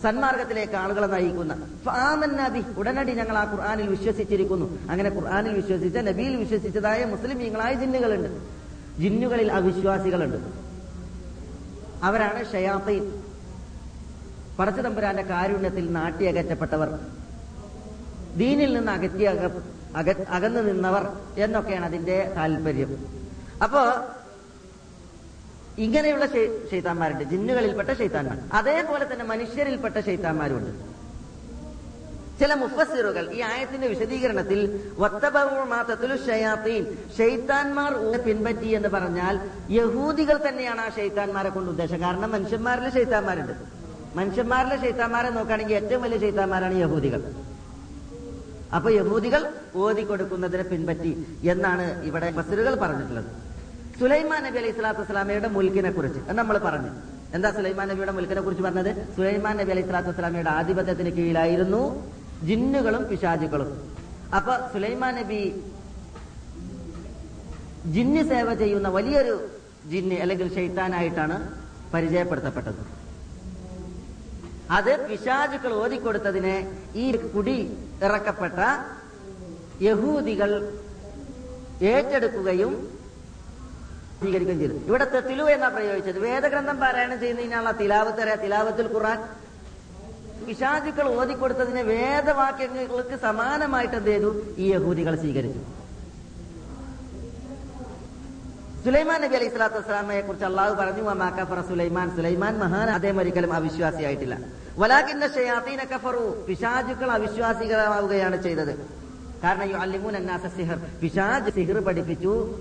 [0.05, 1.53] സന്മാർഗത്തിലേക്ക് ആളുകളെ നയിക്കുന്ന
[1.87, 8.31] ഫാമന്നാബി ഉടനടി ഞങ്ങൾ ആ ഖുർആാനിൽ വിശ്വസിച്ചിരിക്കുന്നു അങ്ങനെ ഖുർആാനിൽ വിശ്വസിച്ച നബിയിൽ വിശ്വസിച്ചതായ മുസ്ലിമീങ്ങളായ ജിന്നുകളുണ്ട്
[9.03, 10.39] ജിന്നുകളിൽ അവിശ്വാസികളുണ്ട്
[12.09, 13.05] അവരാണ് ഷയാത്തീൻ
[14.62, 16.90] പടച്ചുതമ്പുരാന്റെ കാരുണ്യത്തിൽ നാട്ടിയകറ്റപ്പെട്ടവർ
[18.36, 19.42] ദീനിൽ നിന്ന് അകറ്റി അക
[19.96, 21.04] അക- അകന്നു നിന്നവർ
[21.38, 22.92] എന്നൊക്കെയാണ് അതിന്റെ താല്പര്യം.
[23.64, 23.82] അപ്പോ
[25.78, 30.72] ഇങ്ങനെയുള്ള ഷെയ്- ഷെയ്ത്താന്മാരുണ്ട് ജിന്നുകളിൽപ്പെട്ട ഷെയ്ത്താന്മാർ അതേപോലെ തന്നെ മനുഷ്യരിൽപ്പെട്ട ഷെയ്ത്താന്മാരുണ്ട്
[32.40, 34.60] ചില മുഫസ്സിറുകൾ ഈ ആയത്തിന്റെ വിശദീകരണത്തിൽ
[34.98, 36.84] വത്തബഉ മാ തത്ലു ഷയാത്തീൻ
[37.18, 39.36] ഷെയ്ത്താന്മാർ ഊ- പിൻപറ്റി എന്ന് പറഞ്ഞാൽ
[39.72, 42.02] യഹൂദികൾ തന്നെയാണ് ആ ഷെയ്ത്താന്മാരെ കൊണ്ട് ഉദ്ദേശം.
[42.02, 43.54] കാരണം മനുഷ്യന്മാരിൽ ഷെയ്ത്താന്മാരുണ്ട്
[44.18, 47.22] മനുഷ്യന്മാരിലെ ഷെയ്ത്താന്മാരെ നോക്കുകയാണെങ്കിൽ ഏറ്റവും വലിയ ഷെയ്ത്താന്മാരാണ് യഹൂദികൾ.
[48.78, 49.42] അപ്പൊ യഹൂദികൾ
[49.84, 51.12] ഓതി കൊടുക്കുന്നതിനെ പിൻപറ്റി
[51.54, 53.30] എന്നാണ് ഇവിടെ ബസറുകൾ പറഞ്ഞിട്ടുള്ളത്.
[54.00, 56.92] സുലൈമാൻ നബി അലൈഹി സ്വലാത്തു വസ്സലാമയുടെ മുൽക്കിനെ കുറിച്ച് നമ്മൾ പറഞ്ഞു.
[57.36, 58.92] എന്താ സുലൈമാൻ നബിയുടെ മുൽക്കിനെ കുറിച്ച് പറഞ്ഞത്?
[59.18, 61.82] സുലൈമാൻ നബി അലൈഹി സ്വലാത്തു വസ്സലാമയുടെ ആധിപത്യത്തിന് കീഴിലായിരുന്നു
[62.50, 63.70] ജിന്നുകളും പിശാചുകളും.
[64.38, 65.42] അപ്പൊ സുലൈമാൻ നബി
[67.96, 69.36] ജിന്ന് സേവ ചെയ്യുന്ന വലിയൊരു
[69.92, 71.38] ജിന്ന് അല്ലെങ്കിൽ ഷെയ്ത്താനായിട്ടാണ്
[71.94, 72.82] പരിചയപ്പെടുത്തപ്പെട്ടത്.
[74.72, 78.54] അത് പിശാചുക്കൾ ഓതിക്കൊടുത്തതിനെ ഈ കുടി ഇറക്കപ്പെട്ട
[79.82, 80.80] യഹൂദികൾ
[81.82, 83.02] ഏറ്റെടുക്കുകയും
[84.20, 84.74] സ്വീകരിക്കുകയും ചെയ്തു.
[84.74, 86.20] ഇവിടെ തെത്തിലു എന്നാ പ്രയോഗിച്ചത്.
[86.20, 89.30] വേദഗ്രന്ഥം പാരായണം ചെയ്യുന്നതിനുള്ള തിലാവത്ത് അറിയാം തിലാവത്തുൽ ഖുർആൻ.
[90.46, 94.42] പിശാചുക്കൾ ഓതിക്കൊടുത്തതിനെ വേദവാക്യങ്ങൾക്ക് സമാനമായിട്ട് എന്ത് ചെയ്തു?
[94.58, 95.81] ഈ യഹൂദികൾ സ്വീകരിച്ചു.
[98.86, 102.16] സുലൈമാൻ നബി അലൈഹി സ്വലാത്തു വസ്സലാമയെ കുറിച്ച് അള്ളാഹു പറഞ്ഞു "വമാ കഫറ സുലൈമാൻ.
[102.16, 104.38] സുലൈമാൻ മഹാൻ അദ്ദേഹം ഒരിക്കലും അവിശ്വാസിയായിട്ടില്ല.
[104.78, 106.46] വലാകിന്ന ഷയാത്തീന കഫറു.
[106.50, 108.90] പിശാചുക്കൾ അവിശ്വാസികളാവുകയാണ് ചെയ്തത്.
[109.44, 110.78] കാരണം യു അല്ലിമൂൻ അന്നാസ സിഹർ.
[111.02, 112.60] പിശാജ് സിഹർ പഠിപ്പിച്ചു.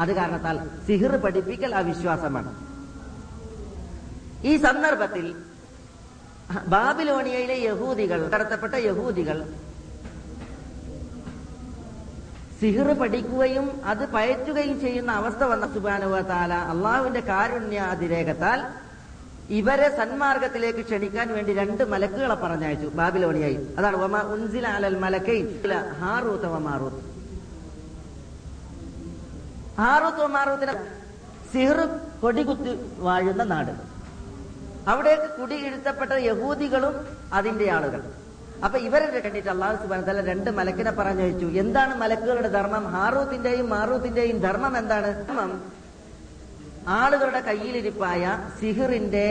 [0.00, 2.54] അത് കാരണത്താൽ സിഹർ പഠിപ്പിക്കൽ അവിശ്വാസമാണ്.
[4.46, 5.34] ഈ സന്ദർഭത്തിൽ
[6.66, 9.44] ബാബിലോണിയയിലെ യഹൂദികൾ കടത്തപ്പെട്ട യഹൂദികൾ
[12.62, 18.64] സിഹിർ പഠിക്കുകയും അത് പയറ്റുകയും ചെയ്യുന്ന അവസ്ഥ വന്ന സുബാനുവാല അള്ളാഹുവിന്റെ കാരുണ്യ അതിരേഖത്താൽ
[19.48, 22.86] ഇവരെ സന്മാർഗത്തിലേക്ക് ക്ഷണിക്കാൻ വേണ്ടി രണ്ട് മലക്കുകളെ പറഞ്ഞയച്ചു.
[22.86, 23.66] ബാബിലോണിയായി.
[23.78, 24.96] അതാണ് വമ ഉൻസില അലൽ
[32.22, 33.72] കൊടികുത്തി വാഴുന്ന നാട്.
[34.90, 38.21] അവിടേക്ക് കുടിയിരുത്തപ്പെട്ട യഹൂദികളും അതിന്റെ ആളുകൾ.
[38.66, 42.84] അപ്പൊ ഇവരെ കണ്ടിട്ട് അള്ളാഹു സുബാൻ തല രണ്ട് മലക്കിനെ പറഞ്ഞു വെച്ചു എന്താണ് മലക്കുകളുടെ ധർമ്മം?
[42.94, 45.26] ഹാറൂത്തിന്റെയും മാറൂത്തിന്റെയും ധർമ്മം എന്താണ്?
[45.28, 45.52] ധർമ്മം.
[46.88, 48.22] ആളുകളുടെ കയ്യിലിരിപ്പായ
[48.60, 49.26] സിഹിറിന്റെ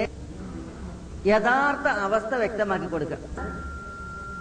[1.26, 3.18] യഥാർത്ഥ അവസ്ഥ വ്യക്തമാക്കി കൊടുക്കുക.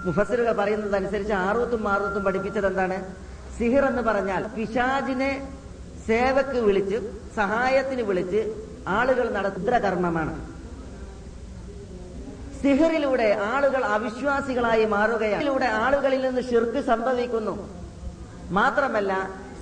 [0.05, 2.98] മുഫസിറുകൾ പറയുന്നത് അനുസരിച്ച് ആറൂത്തും മാറൂത്തും പഠിപ്പിച്ചത് എന്താണ്?
[3.59, 5.33] സിഹിർ എന്ന് പറഞ്ഞാൽ പിശാജിനെ
[6.07, 6.98] സേവക്ക് വിളിച്ച്
[7.37, 8.40] സഹായത്തിന് വിളിച്ച്
[8.88, 10.35] ആളുകൾ നടത്തുന്ന കർമ്മമാണ്
[12.62, 15.64] സിഹിറിലൂടെ ആളുകൾ അവിശ്വാസികളായി മാറുകയാണ്.
[15.64, 17.55] ആളുകളിൽ നിന്ന് ഷിർക്ക് സംഭവിക്കുന്നു.
[18.51, 19.12] മാത്രമല്ല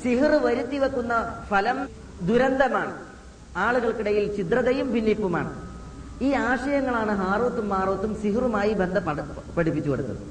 [0.03, 1.15] സിഹർ വരുത്തി വെക്കുന്ന
[1.51, 1.79] ഫലം
[2.23, 2.95] ദുരന്തമാണ്.
[3.57, 5.53] ആളുകൾക്കിടയിൽ ചിദ്രതയും ഭിന്നിപ്പുമാണ്.
[6.23, 9.21] ഈ ആശയങ്ങളാണ് ഹാറൂത്തും മാറൂത്തും സിഹറുമായി ബന്ധപ്പെട
[9.57, 10.23] പഠിപ്പിച്ചു കൊടുത്തത്.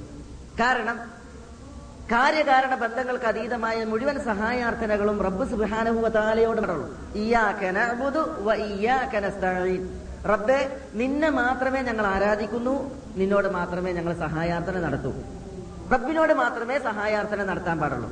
[0.60, 0.98] കാരണം
[2.12, 6.88] കാര്യകാരണ ബന്ധങ്ങൾക്ക് അതീതമായ മുഴുവൻ സഹായാർത്ഥനകളും റബ്ബ് സുബാനുഭവത്താലയോട് പടുള്ളൂ
[10.26, 15.14] റബ്ബെ നിന്നെ മാത്രമേ ഞങ്ങൾ ആരാധിക്കുന്നു നിന്നോട് മാത്രമേ ഞങ്ങൾ സഹായാർത്ഥന നടത്തൂ.
[15.94, 18.10] റബ്ബിനോട് മാത്രമേ സഹായാർത്ഥന നടത്താൻ പാടുള്ളൂ.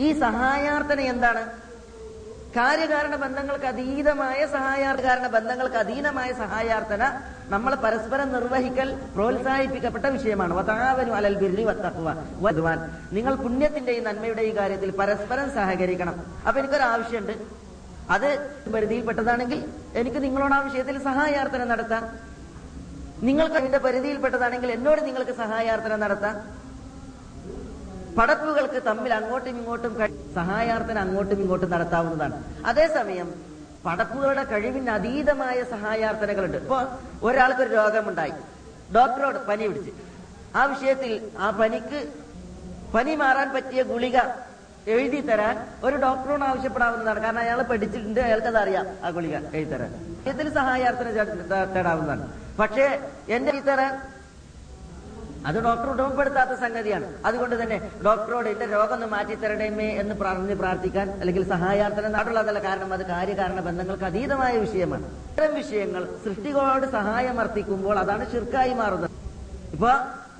[0.00, 1.72] ഈ സഹായാർത്ഥന എന്താണ്?
[2.56, 10.54] കാര്യകാരണ ബന്ധങ്ങൾക്ക് അതീതമായ സഹായാർത്ഥകാരണ ബന്ധങ്ങൾക്ക് അധീനമായ സഹായാർത്ഥന നമ്മൾ പരസ്പരം നിർവഹിക്കൽ പ്രോത്സാഹിപ്പിക്കപ്പെട്ട വിഷയമാണ്.
[10.54, 12.98] വതാവനു അലൽ ബിർരി വത്തഖ്വ വദ്വാൻ.
[13.12, 16.14] നിങ്ങൾ പുണ്യത്തിന്റെയും നന്മയുടെയും കാര്യത്തിൽ പരസ്പരം സഹകരിക്കണം.
[16.48, 17.62] അപ്പൊ എനിക്കൊരു ആവശ്യമുണ്ട്
[18.10, 22.18] അത് പരിധിയിൽപ്പെട്ടതാണെങ്കിൽ എനിക്ക് നിങ്ങളോട് ആ വിഷയത്തിൽ സഹായാർത്ഥന നടത്താം.
[23.22, 26.62] നിങ്ങൾക്ക് അതിന്റെ പരിധിയിൽപ്പെട്ടതാണെങ്കിൽ എന്നോട് നിങ്ങൾക്ക് സഹായാർത്ഥന നടത്താം.
[28.18, 29.98] പടപ്പുകൾക്ക് തമ്മിൽ അങ്ങോട്ടും ഇങ്ങോട്ടും
[30.34, 32.66] സഹായാർത്ഥന അങ്ങോട്ടും ഇങ്ങോട്ടും നടത്താവുന്നതാണ്.
[32.66, 33.34] അതേസമയം
[33.86, 36.56] പടപ്പുകളുടെ കഴിവിന് അതീതമായ സഹായാർത്ഥനകളുണ്ട്.
[36.56, 36.88] ഇപ്പോ
[37.22, 38.32] ഒരാൾക്ക് ഒരു രോഗമുണ്ടായി.
[38.94, 39.90] ഡോക്ടറോട് പനി പിടിച്ച്.
[40.56, 42.08] ആ വിഷയത്തിൽ ആ പനിക്ക്
[42.94, 44.18] പനി മാറാൻ പറ്റിയ ഗുളിക
[44.94, 47.20] എഴുതി തരാൻ ഒരു ഡോക്ടറോട് ആവശ്യപ്പെടാവുന്നതാണ്.
[47.24, 49.92] കാരണം അയാൾ പഠിച്ചിട്ടുണ്ട് അയാൾക്ക് അത് അറിയാം ആ ഗുളിക എഴുതി തരാൻ
[50.30, 51.08] ഇതിൽ സഹായാർത്ഥന
[51.74, 52.24] തേടാവുന്നതാണ്.
[52.58, 52.86] പക്ഷേ
[53.36, 53.94] എന്റെ എഴുതി തരാൻ
[55.48, 57.06] അത് ഡോക്ടർ ഉടമപ്പെടുത്താത്ത സംഗതിയാണ്.
[57.28, 62.92] അതുകൊണ്ട് തന്നെ ഡോക്ടറോട് എന്റെ രോഗം ഒന്ന് മാറ്റി തരണമേ എന്ന് പറഞ്ഞ് പ്രാർത്ഥിക്കാൻ അല്ലെങ്കിൽ സഹായാർത്ഥന നാടുള്ളതല്ല കാരണം
[62.96, 65.06] അത് കാര്യകാരണ ബന്ധങ്ങൾക്ക് അതീതമായ വിഷയമാണ്.
[65.30, 69.10] ഇത്തരം വിഷയങ്ങൾ സൃഷ്ടികളോട് സഹായം അർത്ഥിക്കുമ്പോൾ അതാണ് ശിർക്കായി മാറുന്നത്.
[69.74, 69.92] ഇപ്പൊ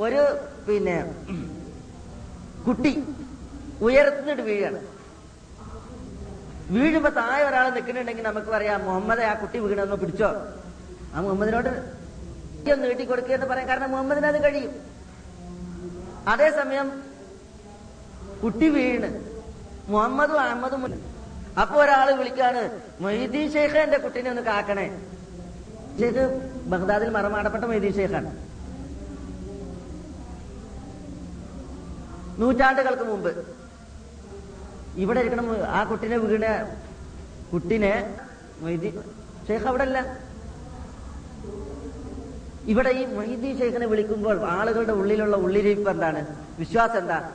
[0.07, 0.23] ഒരു
[0.69, 0.97] പിന്നെ
[2.69, 2.93] കുട്ടി
[3.83, 4.81] ഉയർന്നിട്ട് വീഴാണ്.
[6.71, 10.29] വീഴുമ്പോ താഴെ ഒരാൾ നിൽക്കുന്നുണ്ടെങ്കിൽ നമുക്ക് പറയാം മുഹമ്മദ് ആ കുട്ടി വീണെന്ന് പിടിച്ചോ?
[11.15, 11.69] ആ മുഹമ്മദിനോട്
[12.75, 13.69] നീട്ടി കൊടുക്കുക എന്ന് പറയാം.
[13.69, 14.73] കാരണം മുഹമ്മദിന് അത് കഴിയും.
[16.29, 17.03] അതേസമയം
[18.43, 19.09] കുട്ടി വീണ്.
[19.91, 21.03] മുഹമ്മദും അഹമ്മദും.
[21.61, 24.87] അപ്പൊ ഒരാൾ വിളിക്കാണ് മൊയ്തീൻ ഷെയ്ഖ് എന്റെ കുട്ടീനെ ഒന്ന് കാക്കണേ.
[25.99, 26.25] ഷെയ്ഖ്
[26.67, 28.31] ബഗ്ദാദിൽ മറമാടപ്പെട്ട മൊയ്തീൻ ഷെയ്ഖാണ്.
[32.41, 33.62] നൂറ്റാണ്ടുകൾക്ക് മുമ്പ്.
[34.97, 36.47] ഇവിടെ ഇരിക്കണം ആ കുട്ടിനെ വീണ
[37.53, 37.93] കുട്ടിനെ
[38.63, 38.95] മൊയ്തീൻ
[39.47, 39.99] ഷെയ്ഖ് അവിടെ അല്ല
[42.67, 46.27] ഇവിടെ ഈ മൊഹീദ്ദീൻ ഷെയ്ഖിനെ വിളിക്കുമ്പോൾ ആളുകളുടെ ഉള്ളിലുള്ള ഉള്ളിരിപ്പ് എന്താണ്?
[46.59, 47.31] വിശ്വാസം എന്താ?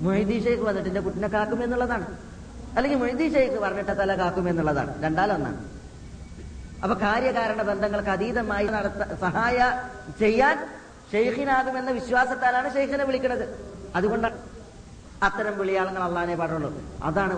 [0.00, 2.06] മൊയ്തി ഷെയ്ഖ് വന്നിട്ട് എന്റെ കുട്ടിനെ കാക്കും എന്നുള്ളതാണ്.
[2.76, 5.02] അല്ലെങ്കിൽ മൊയ്തി ഷെയ്ഖ് പറഞ്ഞിട്ട തല കാക്കും എന്നുള്ളതാണ്.
[5.02, 5.58] രണ്ടാലൊന്നാണ്.
[6.82, 9.58] അപ്പൊ കാര്യകാരണ ബന്ധങ്ങൾക്ക് അതീതമായി നടത്ത സഹായ
[10.18, 10.58] ചെയ്യാൻ
[11.12, 13.58] ഷെയ്ഖിനാകുമെന്ന വിശ്വാസത്താലാണ് ഷെയ്ഖിനെ വിളിക്കുന്നത്
[13.94, 14.36] അതുകൊണ്ടാണ്
[15.26, 16.70] അത്തരം വിളിയാളങ്ങൾ അള്ളഹാനെ പാടുള്ളൂ
[17.08, 17.34] അതാണ്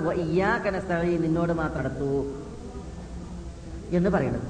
[0.87, 2.11] സ്ഥഴി നിന്നോട് മാത്രം അടുത്തു
[3.99, 4.49] എന്ന് പറയുന്നത്.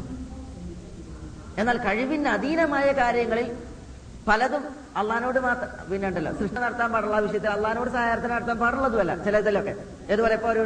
[1.60, 3.48] എന്നാൽ കഴിവിന് അധീനമായ കാര്യങ്ങളിൽ
[4.28, 4.64] പലതും
[5.00, 9.12] അള്ളഹാനോട് മാത്രം പിന്നെ ഉണ്ടല്ലോ സൃഷ്ടി നടത്താൻ പാടുള്ള വിഷയത്തിൽ അള്ളഹാനോട് സഹായത്തിന് നടത്താൻ പാടുള്ളതുമല്ല.
[9.24, 9.74] ചിലതിലൊക്കെ.
[10.12, 10.62] ഇതുപോലെ ഇപ്പൊ ഒരു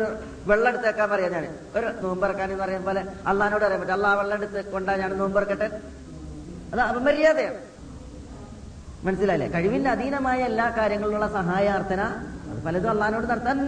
[0.50, 1.44] വെള്ളം എടുത്ത് വെക്കാൻ പറയാം ഞാൻ
[1.76, 3.96] ഒരു നോമ്പറക്കാൻ എന്ന് പറയുന്ന പോലെ അള്ളഹാനോട് അറിയാൻ പറ്റും.
[3.98, 5.68] അള്ളാഹ് വെള്ളം എടുത്ത് കൊണ്ടാ ഞാൻ നോമ്പറക്കട്ടെ?
[6.72, 7.60] അത് അപമര്യാദയാണ്.
[9.06, 9.48] മനസ്സിലായില്ലേ?
[9.56, 12.02] കഴിവിന്റെ അധീനമായ എല്ലാ കാര്യങ്ങളിലുള്ള സഹായാർത്ഥന
[12.64, 13.58] പലതും അള്ളഹാനോട് നടത്താൻ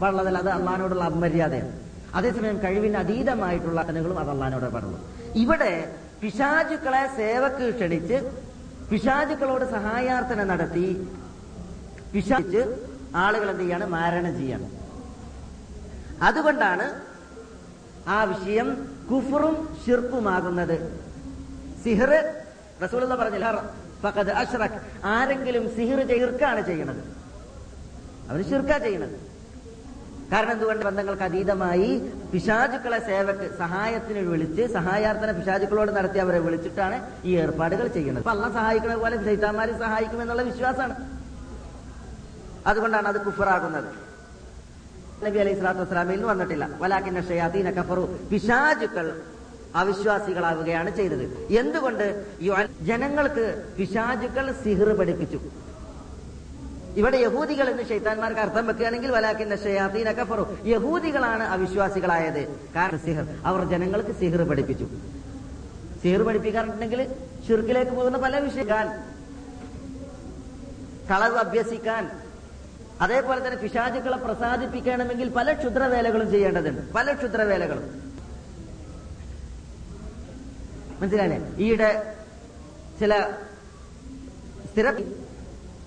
[0.00, 1.72] പാടുള്ളതല്ല അത് അള്ളഹാനോടുള്ള അപമര്യാദയാണ്
[2.18, 4.98] അതേസമയം കഴിവിന് അതീതമായിട്ടുള്ള കഥകളും അത് അള്ളഹാനോട് പാടുള്ളൂ.
[5.42, 5.72] ഇവിടെ
[6.20, 8.18] പിശാചുക്കളെ സേവക്ക് ക്ഷണിച്ച്
[8.90, 10.86] പിശാചുക്കളോട് സഹായാർത്ഥന നടത്തി
[12.12, 12.62] പിശാച്ച്
[13.24, 13.86] ആളുകൾ എന്ത് ചെയ്യാണ്?
[13.96, 14.66] മാരണം ചെയ്യാണ്.
[16.28, 16.86] അതുകൊണ്ടാണ്
[18.16, 18.68] ആ വിഷയം
[19.10, 20.76] കുഫറും ഷിർക്കുമാകുന്നത്
[21.82, 22.12] സിഹർ
[22.84, 23.48] റസൂൽ പറഞ്ഞില്ല
[24.02, 24.78] ഫഖദ് അഷ്റഖ്
[25.14, 27.02] ആരെങ്കിലും സിഹിർ ചേർക്കാണ് ചെയ്യണത്.
[28.30, 29.16] അവന് ചുരുക്ക ചെയ്യണത്.
[30.32, 31.88] കാരണം എന്തുകൊണ്ട് ബന്ധങ്ങൾക്ക് അതീതമായി
[32.32, 38.26] പിശാചുക്കളെ സേവക്ക് സഹായത്തിന് വിളിച്ച് സഹായാർത്ഥന പിശാചുക്കളോട് നടത്തി അവരെ വിളിച്ചിട്ടാണ് ഈ ഏർപ്പാടുകൾ ചെയ്യുന്നത്.
[38.26, 40.96] അപ്പൊ അള്ള സഹായിക്കണ പോലെ ചൈത്താന്മാരെ സഹായിക്കും എന്നുള്ള വിശ്വാസമാണ്
[42.66, 43.88] അതുകൊണ്ടാണ് അത് കുഫറാകുന്നത്.
[45.24, 46.68] നബി അലൈഹി സ്വലാത്തു വസ്സലാമിൽ നിന്ന് വന്നിട്ടില്ല.
[46.80, 48.04] വലാക്കിന്ന ഷയാത്തീന കഫറു.
[48.32, 49.22] പിശാചുക്കൾ
[49.74, 51.24] അവിശ്വാസികളാവുകയാണ് ചെയ്തത്.
[51.60, 52.06] എന്തുകൊണ്ട്?
[52.80, 53.46] ജനങ്ങൾക്ക്
[53.78, 55.40] പിശാചുക്കൾ സിഹർ പഠിപ്പിച്ചു.
[56.96, 60.58] ഇവിടെ യഹൂദികൾ എന്ന് ഷെയ്ത്താൻമാർക്ക് അർത്ഥം വെക്കുകയാണെങ്കിൽ വലാക്കിന്റെ ഷയാത്തീന കഫറു.
[60.66, 62.48] യഹൂദികളാണ് അവിശ്വാസികളായത്.
[62.76, 64.88] കാരണം സിഹർ അവർ ജനങ്ങൾക്ക് സിഹർ പഠിപ്പിച്ചു.
[66.02, 67.14] സിഹർ പഠിപ്പിക്കാറുണ്ടെങ്കിൽ
[67.48, 68.86] ഷിർക്കിലേക്ക് പോകുന്ന പല വിഷയങ്ങൾ.
[71.10, 72.10] കളവ് അഭ്യസിക്കാൻ.
[73.00, 76.92] അതേപോലെ തന്നെ പിശാചുക്കളെ പ്രസാദിപ്പിക്കണമെങ്കിൽ പല ക്ഷുദ്രവേലകളും ചെയ്യേണ്ടതുണ്ട്.
[76.92, 78.12] പല ക്ഷുദ്രവേലകളും.
[81.00, 81.52] മനസ്സിലായില്ലേ?
[81.58, 82.14] ഈയിടെ
[83.00, 83.20] ചില
[84.72, 84.90] സ്ഥിര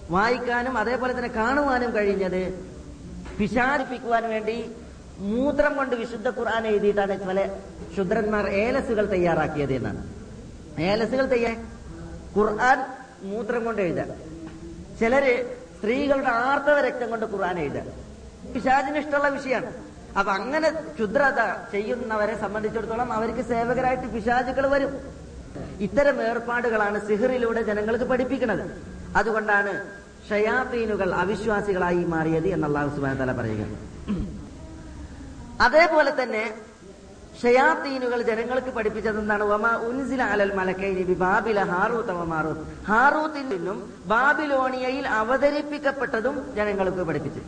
[0.09, 2.69] വായിക്കാനും അതേപോലെ തന്നെ കാണുവാനും കഴിഞ്ഞത്
[3.39, 4.75] പിശാരിപ്പിക്കുവാൻ വേണ്ടി
[5.17, 7.49] മൂത്രം കൊണ്ട് വിശുദ്ധ ഖുർആൻ എഴുതിയിട്ടാണ് ചില
[7.95, 10.09] ശുദ്രന്മാർ ഏലസുകൾ തയ്യാറാക്കിയത് എന്നാണ്.
[10.81, 11.51] ഏലസുകൾ തയ്യാ?
[12.37, 12.85] ഖുർആൻ
[13.23, 14.07] മൂത്രം കൊണ്ട് എഴുതാം.
[14.99, 17.87] ചിലര് സ്ത്രീകളുടെ ആർത്തവ രക്തം കൊണ്ട് ഖുർആൻ എഴുതാം.
[18.53, 19.71] പിശാചിന് ഇഷ്ടമുള്ള വിഷയമാണ്.
[20.19, 21.41] അപ്പൊ അങ്ങനെ ക്ഷുദ്രത
[21.71, 24.99] ചെയ്യുന്നവരെ സംബന്ധിച്ചിടത്തോളം അവർക്ക് സേവകരായിട്ട് പിശാചുകൾ വരും.
[25.79, 28.71] ഇത്തരം ഏർപ്പാടുകളാണ് സിഹറിലൂടെ ജനങ്ങൾക്ക് പഠിപ്പിക്കുന്നത്.
[29.15, 29.98] അതുകൊണ്ടാണ്
[30.29, 33.31] ഷയാത്തീനുകൾ അവിശ്വാസികളായി മാറിയത് എന്ന് അള്ളാഹു സുബാന തല
[35.61, 36.53] അതേപോലെ തന്നെ
[37.41, 39.43] ഷയാത്തീനുകൾ ജനങ്ങൾക്ക് പഠിപ്പിച്ചത് എന്താണ്?
[39.77, 42.87] ഉൻസില അലൽ മലക്കൈനി ബാബില ഹാറൂത്ത് മാറൂത്ത്.
[42.87, 47.41] ഹാറൂത്തിൽ നിന്നും ബാബിലോണിയയിൽ അവതരിപ്പിക്കപ്പെട്ടതും ജനങ്ങൾക്ക് പഠിപ്പിച്ചു.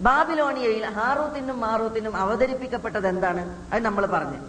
[0.00, 3.66] ബാബിലോണിയയിൽ ഹാറൂത്തിനും മാറൂത്തിനും അവതരിപ്പിക്കപ്പെട്ടത് എന്താണ്?
[3.72, 4.40] അത് നമ്മൾ പറഞ്ഞു.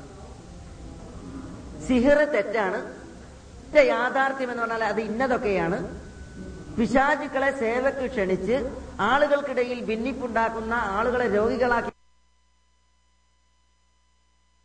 [1.87, 2.79] സിഹിറ് തെറ്റാണ്.
[3.77, 6.10] യാഥാർത്ഥ്യം എന്ന് പറഞ്ഞാൽ അത് ഇന്നതൊക്കെയാണ്.
[6.81, 8.55] പിശാചുക്കളെ സേവക്ക് ക്ഷണിച്ച്
[8.99, 11.91] ആളുകൾക്കിടയിൽ ഭിന്നിപ്പുണ്ടാക്കുന്ന ആളുകളെ രോഗികളാക്കി.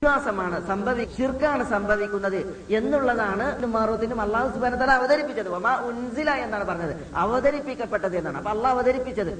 [0.02, 2.38] വിശ്വാസമാണ് സംഭവി ശിർക്കാണ് സംഭവിക്കുന്നത്
[2.70, 5.48] എന്നുള്ളതാണ് മാറൂത്തിനും അള്ളാഹു സുബാനത്തല അവതരിപ്പിച്ചത്.
[5.88, 6.94] ഉൻസില എന്നാണ് പറഞ്ഞത്.
[7.14, 8.38] അവതരിപ്പിക്കപ്പെട്ടത് എന്നാണ്.
[8.38, 9.32] അപ്പൊ അള്ളാഹ് അവതരിപ്പിച്ചത്.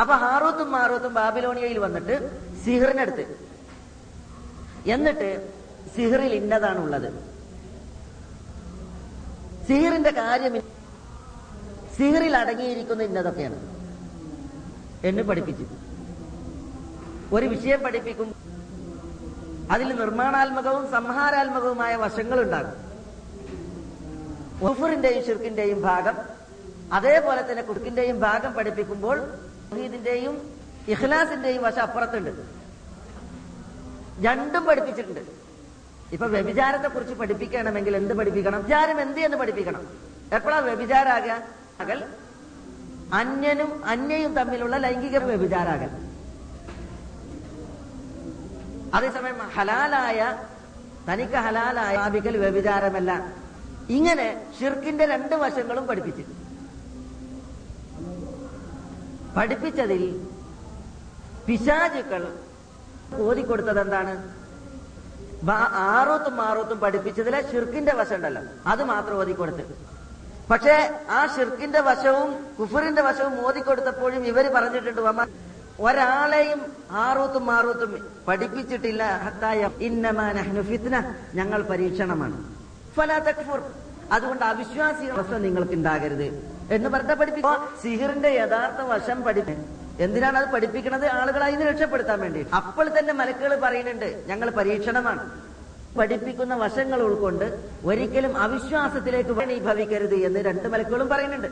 [0.00, 2.16] അപ്പൊ ഹാറൂത്തും മാറൂത്തും ബാബിലോണിയയിൽ വന്നിട്ട്
[2.64, 3.26] സിഹിറിനടുത്ത്.
[4.86, 5.28] എന്നിട്ട്
[5.96, 7.10] സിഹിറിൽ ഇന്നതാണുള്ളത്.
[9.68, 10.75] സിഹിറിന്റെ കാര്യം
[11.98, 13.76] സിഹിറിൽ അടങ്ങിയിരിക്കുന്ന ഇന്നതൊക്കെയാണ്.
[15.06, 15.66] എന്നെ പഠിപ്പിച്ചു.
[17.32, 18.34] ഒരു വിഷയം പഠിപ്പിക്കും
[19.70, 22.86] അതിൽ നിർമ്മാണാത്മകവും സംഹാരാത്മകവുമായ വശങ്ങൾ ഉണ്ടാകും
[24.68, 26.14] ഒഫറിന്റെയും ഷിർക്കിന്റെയും ഭാഗം
[26.92, 29.34] അതേപോലെ തന്നെ കുർക്കിന്റെയും ഭാഗം പഠിപ്പിക്കുമ്പോൾ
[29.72, 30.54] മുഹീദിന്റെയും
[30.88, 32.30] ഇഖ്ലാസിന്റെയും വശം അപ്പുറത്തുണ്ട്.
[34.20, 35.20] രണ്ടും പഠിപ്പിച്ചിട്ടുണ്ട്.
[36.12, 38.64] ഇപ്പൊ വ്യഭിചാരത്തെ കുറിച്ച് പഠിപ്പിക്കണമെങ്കിൽ എന്ത് പഠിപ്പിക്കണം?
[38.64, 39.86] വിചാരം എന്ത് എന്ന് പഠിപ്പിക്കണം?
[40.32, 41.65] എപ്പോഴാ വ്യഭിചാരാകുക?
[41.80, 42.00] അകൽ
[43.12, 45.90] അന്യനും അന്യയും തമ്മിലുള്ള ലൈംഗിക വ്യഭിചാരാകൽ.
[48.94, 50.20] അതേസമയം ഹലാലായ
[51.08, 53.10] തനിക്ക് ഹലാലായ സ്ഥാപിക്കൽ വ്യഭിചാരമല്ല.
[53.88, 54.26] ഇങ്ങനെ
[54.60, 56.22] ഷിർക്കിന്റെ രണ്ട് വശങ്ങളും പഠിപ്പിച്ചു
[59.36, 60.02] പഠിപ്പിച്ചതിൽ
[61.46, 62.22] പിശാചുക്കൾ
[63.20, 64.14] ഓതിക്കൊടുത്തത് എന്താണ്?
[65.72, 68.42] ആറോത്തും മാറോത്തും പഠിപ്പിച്ചതിലെ ഷിർക്കിന്റെ വശം ഉണ്ടല്ലോ.
[68.66, 69.95] അത് മാത്രം ഓതിക്കൊടുത്ത്.
[70.50, 70.74] പക്ഷേ
[71.10, 72.28] ആ ഷിർക്കിന്റെ വശവും
[72.58, 75.20] കുഫറിന്റെ വശവും ഓതിക്കൊടുത്തപ്പോഴും ഇവർ പറഞ്ഞിട്ടുണ്ട് വമ
[75.86, 76.60] ഒരാളെയും
[77.04, 77.90] ആറൂത്തും മാറൂത്തും
[78.28, 79.02] പഠിപ്പിച്ചിട്ടില്ല.
[79.24, 80.96] ഹത്തായ ഇന്നമാ നഹ്നു ഫിത്ന
[81.38, 82.36] ഞങ്ങൾ പരീക്ഷണമാണ്.
[82.96, 83.60] ഫലാതക്ഫുർ
[84.16, 86.28] അതുകൊണ്ട് അവിശ്വാസി അവസ്ഥ നിങ്ങൾക്ക് ഉണ്ടാകരുത്
[86.76, 87.56] എന്ന് പറഞ്ഞ പഠിപ്പിക്കുക.
[87.82, 89.56] സിഹിറിന്റെ യഥാർത്ഥ വശം പഠിപ്പി
[90.04, 92.40] എന്തിനാണ് അത് പഠിപ്പിക്കുന്നത് ആളുകളെ അതിന് രക്ഷപ്പെടുത്താൻ വേണ്ടി.
[92.58, 95.22] അപ്പോൾ തന്നെ മലക്കുകൾ പറയുന്നുണ്ട് ഞങ്ങൾ പരീക്ഷണമാണ്.
[95.98, 97.46] പഠിപ്പിക്കുന്ന വശങ്ങൾ ഉൾക്കൊണ്ട്
[97.84, 99.30] ഒരിക്കലും അവിശ്വാസത്തിലേക്ക്
[99.60, 101.48] ഭവിക്കരുത് എന്ന് രണ്ട് മലക്കുകളും പറയുന്നുണ്ട്.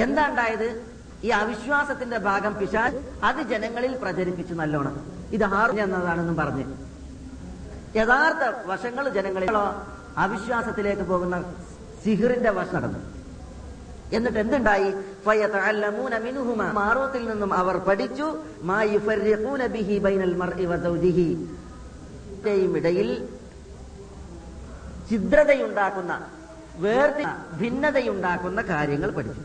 [0.00, 0.82] എന്താ ഉണ്ടായത്
[1.24, 5.12] ഈ അവിശ്വാസത്തിന്റെ ഭാഗം പിശാൽ അത് ജനങ്ങളിൽ പ്രചരിപ്പിച്ചു നല്ലോണം.
[5.32, 6.64] ഇത് ഹാർജ് എന്നതാണെന്നും പറഞ്ഞ്.
[7.96, 11.54] യഥാർത്ഥ വശങ്ങൾ ജനങ്ങളിലോ അവിശ്വാസത്തിലേക്ക് പോകുന്ന
[12.04, 12.98] സിഹിറിന്റെ വശം നടന്നു.
[14.12, 14.92] എന്നിട്ട് എന്തുണ്ടായി?
[16.72, 18.26] മാറൂത്തിൽ നിന്നും അവർ പഠിച്ചു.
[22.44, 23.08] വസൗജിഹി ഇടയിൽ
[25.08, 26.12] ഛിദ്രതയുണ്ടാക്കുന്ന
[26.84, 27.24] വേർതി
[27.60, 29.42] ഭിന്നതയുണ്ടാക്കുന്ന കാര്യങ്ങൾ പഠിച്ചു.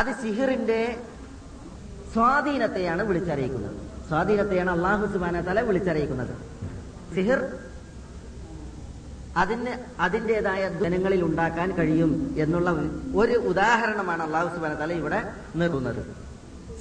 [0.00, 0.80] അത് സിഹിറിന്റെ
[2.12, 3.76] സ്വാധീനത്തെയാണ് വിളിച്ചറിയിക്കുന്നത്.
[4.08, 6.34] സ്വാധീനത്തെയാണ് അള്ളാഹു സുബാന തല വിളിച്ചറിയിക്കുന്നത്.
[7.14, 7.40] സിഹിർ
[9.40, 9.72] അതിന്
[10.04, 12.12] അതിന്റെതായ ജനങ്ങളിൽ ഉണ്ടാക്കാൻ കഴിയും
[12.44, 12.70] എന്നുള്ള
[13.20, 15.20] ഒരു ഉദാഹരണമാണ് അള്ളാഹു സുബാന തല ഇവിടെ
[15.60, 16.02] നിർത്തുന്നത്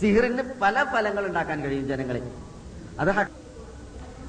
[0.01, 2.31] സിഹിറിന് പല ഫലങ്ങൾ ഉണ്ടാക്കാൻ കഴിയും ജനങ്ങളെ.
[2.99, 3.11] അത്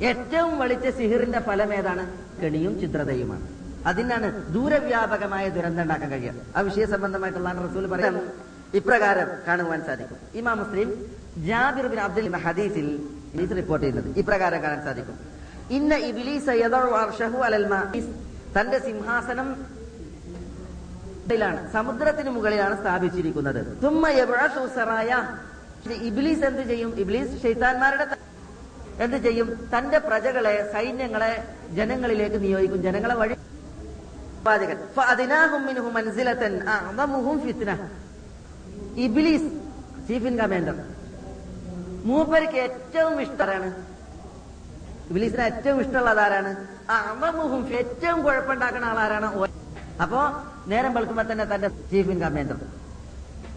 [0.02, 2.04] ഏറ്റവും വലിച്ച സിഹിറിന്റെ ഫലം ഏതാണ്?
[2.40, 3.48] കെണിയും ചിത്രതയുമാണ്.
[3.86, 6.34] അതിനാണ് ദൂരവ്യാപകമായ ദുരന്തം ഉണ്ടാക്കാൻ കഴിയുക.
[6.56, 8.20] ആ വിഷയ സംബന്ധമായിട്ടുള്ള റസൂൽ പറയാം
[8.74, 10.16] ഇപ്രകാരം കാണുവാൻ സാധിക്കും.
[10.34, 10.88] ഇമാ മുസ്ലിം
[11.46, 15.18] ജാബിർ ബിൻ അബ്ദുൽ ഹദീസിൽ ഹദീസ് റിപ്പോർട്ട് ചെയ്യുന്നത് ഇപ്രകാരം കാണാൻ സാധിക്കും.
[15.70, 16.48] ഇന്ന ഇബിലീസ്
[18.58, 19.80] തന്റെ സിംഹാസനം
[21.72, 23.60] സമുദ്രത്തിന് മുകളിലാണ് സ്ഥാപിച്ചിരിക്കുന്നത്.
[25.88, 26.94] ഇബ്ലീസ് എന്ത് ചെയ്യും?
[26.94, 28.18] ഇബ്ലീസ് ഷെയ്ത്താന്മാരുടെ ത-
[29.02, 29.70] എന്ത് ചെയ്യും?
[29.78, 32.82] തന്റെ പ്രജകളെ സൈന്യങ്ങളെ ജനങ്ങളിലേക്ക് നിയോഗിക്കും.
[32.82, 33.34] ജനങ്ങളെ വഴി
[34.46, 34.78] പാചകൻ
[38.96, 39.52] ഇബ്ലീസ്
[40.08, 40.74] ചീഫ് ഇൻ കമാൻഡർ.
[42.04, 43.74] മൂപ്പർക്ക് ഏറ്റവും ഇഷ്ടമാണ്
[45.10, 46.66] ഇബിലീസിന് ഏറ്റവും ഇഷ്ടമുള്ളത് ആരാണ്?
[46.90, 49.48] അമമുഹും ഏറ്റവും കുഴപ്പമുണ്ടാക്കുന്ന ആളാരാണ്
[50.02, 52.79] അപ്പോ നേരം വെളുക്കുമ്പോ തന്നെ തന്റെ ചീഫ് ഇൻ കമാൻഡർ.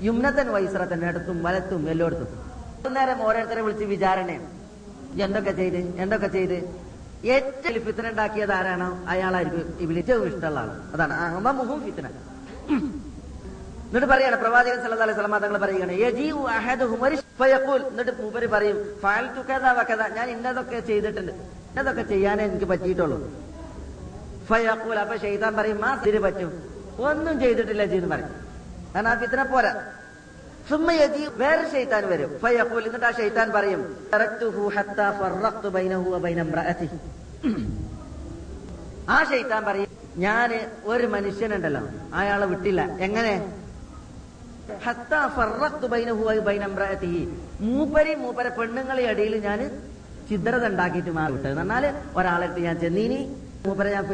[0.07, 2.29] യുമ്നത്തൻ വൈസ്രത്തൻ ഇടത്തും വലത്തും എല്ലായിടത്തും
[2.97, 4.43] നേരം ഓരോരുത്തരെ വിളിച്ച് വിചാരണയും
[5.25, 6.57] എന്തൊക്കെ ചെയ്ത് എന്തൊക്കെ ചെയ്ത്?
[7.35, 8.89] ഏറ്റവും ഫിത്തന ഉണ്ടാക്കിയത് ആരാണോ?
[9.11, 9.67] അയാളായിരിക്കും.
[9.81, 11.13] ഈ ഏറ്റവും ഇഷ്ടമുള്ള ആൾ അതാണ്.
[11.39, 12.07] അമമുഹും ഫിത്തന
[13.87, 16.99] എന്നിട്ട് പറയാണ് പ്രവാചകൻ സല്ലല്ലാഹു അലൈഹി വസല്ലം തങ്ങൾ പറയുകയാണ് യജീഉ അഹദുഹും
[17.39, 17.81] ഫയഖൂൽ.
[17.91, 19.41] എന്നിട്ട് മൂപ്പര് പറയും ഫഅൽതു
[20.17, 21.33] ഞാൻ ഇന്നതൊക്കെ ചെയ്തിട്ടുണ്ട്.
[21.69, 23.17] ഇന്നതൊക്കെ ചെയ്യാനേ എനിക്ക് പറ്റിയിട്ടുള്ളൂ.
[24.49, 24.97] ഫയഖൂൽ.
[25.03, 25.91] അപ്പൊ ഷെയ്താൻ പറയും മാ
[26.27, 26.51] പറ്റും.
[27.09, 28.31] ഒന്നും ചെയ്തിട്ടില്ല ജീന്ന് പറയും.
[28.93, 29.73] കാരണം ആ ഫിത്തന പോരാ
[30.69, 32.29] സുമ്മയതി വേറെ ഷെയ്ത്താൻ വരും.
[32.43, 36.97] ഫയഖൂൽ എന്നിട്ട് ആ ഷെയ്ത്താൻ പറയും തറക്തുഹു ഹത്താ ഫറഖ്തു ബൈനഹു വബൈന ഇംറഅതിഹി
[39.15, 39.89] ആ ഷെയ്ത്താൻ പറയും
[40.25, 40.49] ഞാൻ
[40.91, 41.82] ഒരു മനുഷ്യനുണ്ടല്ലോ
[42.19, 42.82] അയാളെ വിട്ടില്ല.
[43.08, 43.34] എങ്ങനെ?
[44.86, 47.23] ഹത്താ ഫറഖ്തു ബൈനഹു വബൈന ഇംറഅതിഹി
[47.67, 49.60] മൂപ്പരി മൂപ്പര പെണ്ണുങ്ങളെ അടിയിൽ ഞാൻ
[50.29, 51.58] ചിദ്രത ഉണ്ടാക്കിയിട്ട് മാറി വിട്ടത്.
[51.65, 51.84] എന്നാൽ
[52.19, 53.19] ഒരാളെടുത്ത് ഞാൻ ചെന്നീനി
[53.67, 54.06] മൂപ്പരെ ഞാൻ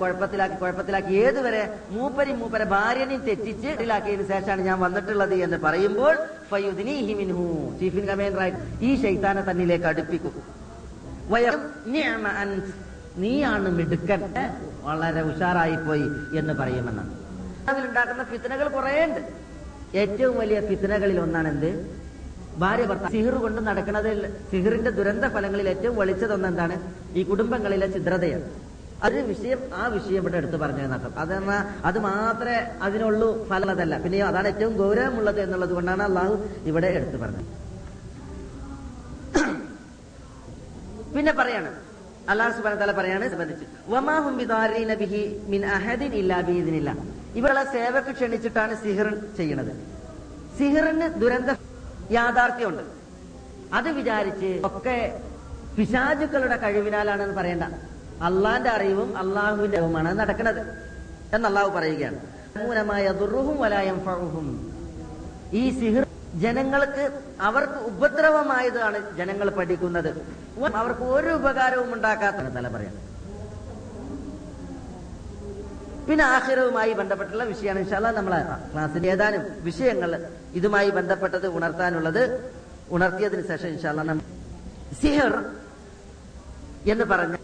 [0.00, 1.12] കുഴപ്പത്തിലാക്കി കുഴപ്പത്തിലാക്കി.
[1.26, 6.14] ഏതുവരെ മൂപ്പരി മൂപ്പര ഭാര്യനെയും തെറ്റിച്ച് ഇതിലാക്കിയതിനു ശേഷമാണ് ഞാൻ വന്നിട്ടുള്ളത് എന്ന് പറയുമ്പോൾ
[7.80, 10.34] ചീഫ് ഇൻ കമാൻഡറായിട്ട് ഈ ശൈതാനെ തന്നിലേക്ക് അടുപ്പിക്കും.
[13.24, 14.22] നീയാണ് മിടുക്കൻ.
[14.86, 16.06] വളരെ ഉഷാറായി പോയി
[16.38, 17.12] എന്ന് പറയുമെന്നാണ്.
[17.70, 19.20] അതിലുണ്ടാക്കുന്ന ഫിത്തനകൾ കുറേ ഉണ്ട്.
[20.02, 21.70] ഏറ്റവും വലിയ ഫിത്തനകളിൽ ഒന്നാണ് എന്ത്?
[22.62, 23.12] ഭാര്യ ഭർത്താവ്.
[23.16, 24.20] സിഹിർ കൊണ്ട് നടക്കുന്നതിൽ
[24.50, 26.76] സിഹിറിന്റെ ദുരന്ത ഫലങ്ങളിൽ ഏറ്റവും വെളിച്ചതൊന്നെന്താണ്
[27.18, 28.46] ഈ കുടുംബങ്ങളിലെ ഛിദ്രതയാണ്.
[29.04, 31.56] അത് വിഷയം ആ വിഷയം ഇവിടെ എടുത്തു പറഞ്ഞു എന്നർത്ഥം അതെന്നാ
[31.88, 36.34] അത് മാത്രമേ അതിനുള്ളൂ ഫലമതല്ല പിന്നെ അതാണ് ഏറ്റവും ഗൗരവമുള്ളത് എന്നുള്ളത് കൊണ്ടാണ് അള്ളാഹു
[36.70, 37.48] ഇവിടെ എടുത്തു പറഞ്ഞത്.
[41.14, 41.70] പിന്നെ പറയാണ്.
[42.32, 43.66] അള്ളാഹു സുബ്ഹാനഹു തല പറയാണ് സംബന്ധിച്ച്.
[47.38, 49.72] ഇവളെ സേവക്ക് ക്ഷണിച്ചിട്ടാണ് സിഹിർ ചെയ്യുന്നത്.
[50.58, 51.50] സിഹിറിന് ദുരന്ത
[52.18, 52.84] യാഥാർത്ഥ്യമുണ്ട്.
[53.78, 54.96] അത് വിചാരിച്ച് ഒക്കെ
[55.76, 57.64] പിശാചുക്കളുടെ കഴിവിനാലാണെന്ന് പറയണ്ട.
[58.22, 60.60] അള്ളാന്റെ അറിവും അള്ളാഹുവിന്റെ അറിവുമാണ് നടക്കുന്നത്
[61.34, 62.18] എന്ന് അള്ളാഹു പറയുകയാണ്.
[62.56, 64.76] മൂലമായ ദുർഹും വലായം ഫഹും
[65.52, 70.24] ഈ സിഹിർ ജനങ്ങൾക്ക് അവർക്ക് ഉപദ്രവമായതാണ് ജനങ്ങൾ പഠിക്കുന്നത്.
[70.74, 73.16] അവർക്ക് ഒരു ഉപകാരവും ഉണ്ടാക്കാത്ത തല പറയാം
[76.08, 77.80] പിന്നെ ആഹിരവുമായി ബന്ധപ്പെട്ടുള്ള വിഷയമാണ്.
[77.80, 78.32] ഇൻഷാല്ല നമ്മൾ
[78.72, 82.52] ക്ലാസ്സിന്റെ ഏതാനും വിഷയങ്ങൾ ഇതുമായി ബന്ധപ്പെട്ടത് ഉണർത്താനുള്ളത്
[82.90, 84.20] ഉണർത്തിയതിനു ശേഷം ഇൻഷാല്ല
[85.02, 85.44] സിഹർ
[86.86, 87.36] എന്ന് പറഞ്ഞ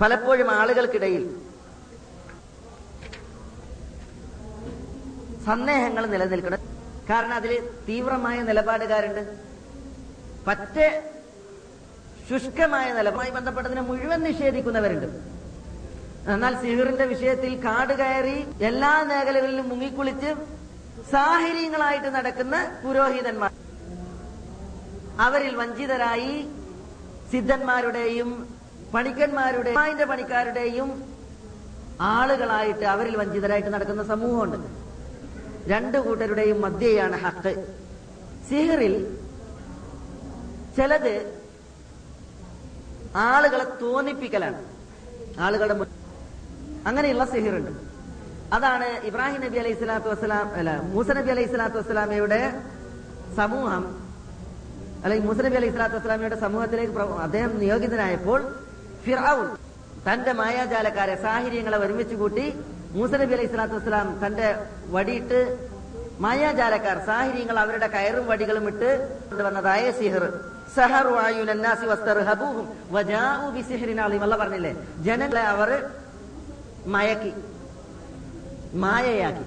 [0.00, 1.24] പലപ്പോഴും ആളുകൾക്കിടയിൽ
[5.46, 6.58] സന്ദേഹങ്ങൾ നിലനിൽക്കണം.
[7.10, 7.52] കാരണം അതിൽ
[7.88, 9.22] തീവ്രമായ നിലപാടുകാരുണ്ട്.
[10.46, 10.88] പറ്റേ
[12.28, 15.08] ശുഷ്കമായ നിലപാടുമായി ബന്ധപ്പെട്ടതിനെ മുഴുവൻ നിഷേധിക്കുന്നവരുണ്ട്.
[16.32, 20.30] എന്നാൽ സിഹിറിന്റെ വിഷയത്തിൽ കാട് കയറി എല്ലാ മേഖലകളിലും മുങ്ങിക്കുളിച്ച്
[21.12, 23.52] സാഹചര്യങ്ങളായിട്ട് നടക്കുന്ന പുരോഹിതന്മാർ.
[25.20, 26.48] അവരിൽ വഞ്ചിതരായി
[27.32, 28.51] സിദ്ധന്മാരുടെയും
[28.94, 30.88] പണിക്കന്മാരുടെയും അതിന്റെ പണിക്കാരുടെയും
[32.00, 34.58] ആളുകളായിട്ട് അവരിൽ വഞ്ചിതരായിട്ട് നടക്കുന്ന സമൂഹമുണ്ട്.
[35.72, 37.52] രണ്ടു കൂട്ടരുടെയും മധ്യയാണ് ഹക്ക്.
[38.48, 38.94] സിഹറിൽ
[40.76, 41.14] ചിലത്
[43.28, 44.60] ആളുകളെ തോന്നിപ്പിക്കലാണ്.
[45.38, 45.86] ആളുകളുടെ
[46.86, 47.72] അങ്ങനെയുള്ള സിഹിറുണ്ട്.
[48.56, 52.40] അതാണ് ഇബ്രാഹിം നബി അലൈഹി സ്വലാത്തു വസ്സലാം അല്ല മൂസ നബി അലൈഹി സ്വലാത്തു വസ്സലാമയുടെ
[53.36, 53.84] സമൂഹം
[55.04, 58.40] അല്ലെങ്കിൽ മൂസ നബി അലൈഹി സ്വലാത്തു വസ്സലാമയുടെ സമൂഹത്തിലേക്ക് അദ്ദേഹം നിയോഗിതനായപ്പോൾ
[59.04, 59.46] ഫിറൌൻ
[60.06, 62.46] തന്റെ മായാജാലക്കാരെ സാഹചര്യങ്ങളെ ഒരുമിച്ച് കൂട്ടി
[62.94, 64.48] മൂസ നബി അലൈഹി സ്വലാത്തു വസ്സലാം തന്റെ
[64.90, 65.38] വടിയിട്ട്
[66.20, 68.90] മായാജാലക്കാർ സാഹചര്യങ്ങൾ അവരുടെ കയറും വടികളും ഇട്ട്
[69.28, 70.24] കൊണ്ടുവന്നതായ സിഹർ.
[74.42, 74.72] പറഞ്ഞില്ലേ?
[75.06, 75.70] ജനങ്ങളെ അവർ
[76.86, 77.32] മയക്കി
[78.74, 79.44] മായയാക്കി.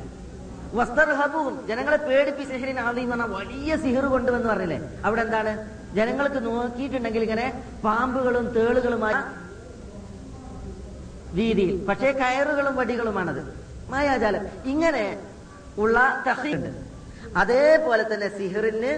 [0.73, 4.79] വസ്തർഹബൂഹും ജനങ്ങളെ പേടിപ്പി സിഹ്റിൻ എന്ന് പറഞ്ഞ വലിയ സിഹർ കൊണ്ടുവന്ന് പറഞ്ഞില്ലേ?
[5.05, 5.53] അവിടെ എന്താണ്?
[5.97, 7.45] ജനങ്ങൾക്ക് നോക്കിയിട്ടുണ്ടെങ്കിൽ ഇങ്ങനെ
[7.83, 9.19] പാമ്പുകളും തേളുകളുമായി
[11.35, 13.41] രീതിയിൽ പക്ഷേ കയറുകളും വടികളുമാണത്.
[13.89, 14.43] മായാജാലം.
[14.65, 15.05] ഇങ്ങനെ
[15.77, 16.69] ഉള്ള തഹീണ്ട്
[17.37, 18.91] അതേപോലെ തന്നെ സിഹിറിന്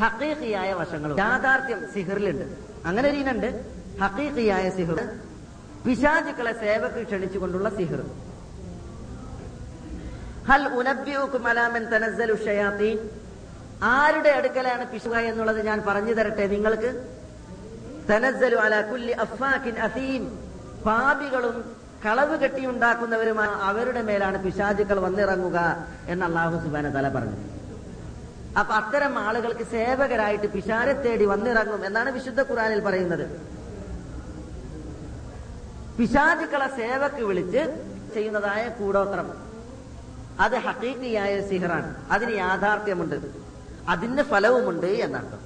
[0.00, 2.44] ഹക്കീഖിയായ വശങ്ങളും യാഥാർത്ഥ്യം സിഹിറിലുണ്ട്.
[2.86, 3.48] അങ്ങനെ ഒരു ഇനുണ്ട്
[4.00, 4.98] ഹക്കീഖിയായ സിഹിർ
[5.86, 8.00] പിശാചുക്കളെ സേവക്ക് ക്ഷണിച്ചുകൊണ്ടുള്ള സിഹിർ
[10.48, 12.36] ഹൽ ഉനബ്യൂക്കും അലാമൻ തനസ്സലു
[13.82, 17.15] ആരുടെ അടുക്കലാണ് പിശുക എന്നുള്ളത് ഞാൻ പറഞ്ഞു തരട്ടെ നിങ്ങൾക്ക്?
[18.10, 20.38] തനസ്സലു അല കുല്ലി അഫാക്കിൻ അസീം.
[20.86, 27.36] പാപികളും കളവ് കെട്ടിയുണ്ടാക്കുന്നവരുമായ അവരുടെ മേലാണ് പിശാചുക്കൾ വന്നിറങ്ങുക എന്ന് അള്ളാഹു സുബാന തല പറഞ്ഞു.
[28.58, 33.40] അപ്പൊ അത്തരം ആളുകൾക്ക് സേവകരായിട്ട് പിശാരെ തേടി വന്നിറങ്ങും എന്നാണ് വിശുദ്ധ ഖുറാനിൽ പറയുന്നത്.
[35.98, 37.62] പിശാചുക്കളെ സേവക്ക് വിളിച്ച്
[38.14, 39.28] ചെയ്യുന്നതായ കൂടോത്രം.
[40.40, 41.94] അത് ഹക്കീക്കിയായ സിഹറാണ്.
[42.10, 43.16] അതിന് യാഥാർത്ഥ്യമുണ്ട്.
[43.88, 45.45] അതിന് ഫലവുമുണ്ട് എന്നർത്ഥം.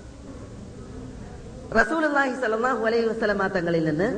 [1.74, 4.08] അള്ളാഹി സലാഹു അലൈഹി വസ്ലമാ തങ്ങളിൽ നിന്ന്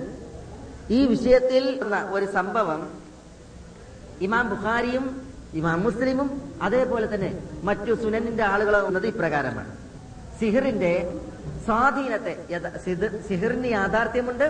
[0.91, 1.65] ഈ വിഷയത്തിൽ
[2.11, 2.81] ഒരു സംഭവം
[4.21, 5.05] ഇമാം ബുഖാരിയും
[5.55, 6.29] ഇമാം മുസ്ലിമും
[6.63, 7.31] അതേപോലെ തന്നെ
[7.63, 9.73] മറ്റു സുനനിന്റെ ആളുകൾ വന്നത് ഇപ്രകാരമാണ്.
[10.41, 10.93] സിഹിറിന്റെ
[11.67, 12.35] സ്വാധീനത്തെ
[13.29, 14.47] സിഹിറിന് യാഥാർത്ഥ്യമുണ്ട്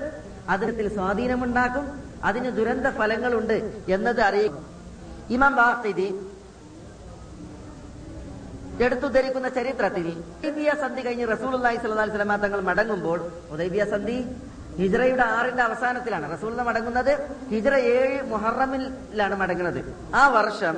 [0.49, 1.87] അതിനത്തിൽ സ്വാധീനമുണ്ടാക്കും
[2.25, 3.57] അതിന് ദുരന്ത ഫലങ്ങളുണ്ട്
[3.89, 4.67] എന്നത് അറിയും
[5.31, 6.09] ഇമാം ബാഖിദി
[8.87, 10.07] എടുത്തുദ്ധരിക്കുന്ന ചരിത്രത്തിൽ
[10.39, 13.19] ഉദൈബിയ സന്ധി കഴിഞ്ഞ് റസൂൽ അള്ളാഹി സ്വലാഹി വസല്ലമ തങ്ങൾ മടങ്ങുമ്പോൾ
[13.55, 14.19] ഉദൈബിയ സന്ധി
[14.81, 16.27] ഹിജ്റയുടെ ആറിന്റെ അവസാനത്തിലാണ്.
[16.35, 17.13] റസൂൽ മടങ്ങുന്നത്
[17.53, 19.81] ഹിജ്റ ഏഴ് മുഹറമിലാണ് മടങ്ങുന്നത്.
[20.21, 20.77] ആ വർഷം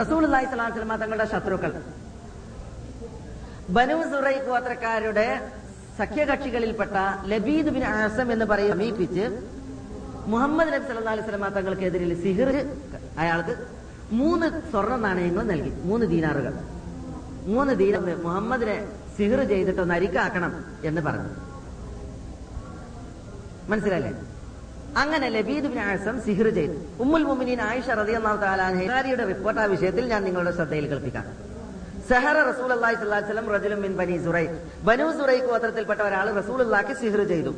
[0.00, 1.72] റസൂൽ അള്ളാഹി സ്വലാഹി സ്വലമ തങ്ങളുടെ ശത്രുക്കൾ
[3.76, 5.28] ബനു സുറൈ ഗോത്രക്കാരുടെ
[5.98, 6.96] സഖ്യകക്ഷികളിൽപ്പെട്ട
[7.32, 9.26] ലബീദ് ബിൻ ആസം എന്ന് പറയും സമീപിച്ച്
[10.32, 12.50] മുഹമ്മദ് നബി സല്ലാ അലൈഹി സ്വലമ തങ്ങൾക്കെതിരിൽ സിഹിർ
[13.22, 13.54] അയാൾക്ക്
[14.20, 16.54] മൂന്ന് സ്വർണ നാണയങ്ങൾ നൽകി മൂന്ന് ദീനാറുകൾ.
[17.54, 17.96] മൂന്ന് ദീന
[18.26, 18.76] മുഹമ്മദിനെ
[19.16, 20.52] സിഹർ ചെയ്തിട്ട് ഒന്ന് അരിക്കാക്കണം
[20.88, 21.30] എന്ന് പറഞ്ഞു.
[23.70, 24.12] മനസ്സിലല്ലേ
[25.02, 26.76] അങ്ങനെ ലബീദ് ബിൻ ആസം സിഹിർ ചെയ്തു.
[27.02, 28.62] ഉമ്മുൽ മുമിനീൻ ആയിഷ റളിയല്ലാഹു തആല
[29.32, 31.26] റിപ്പോർട്ട് ആ വിഷയത്തിൽ ഞാൻ നിങ്ങളുടെ ശ്രദ്ധയിൽ കേൾപ്പിക്കാം.
[32.10, 34.44] സഹറ റസൂൽ അള്ളാഹി മിൻ ബനി സുറൈ
[34.88, 37.52] ബനു സുറൈ ഗോത്രത്തിൽപ്പെട്ട ഒരാൾ റസൂൽ അള്ളാഹിക്ക് സിഹിർ ചെയ്തു.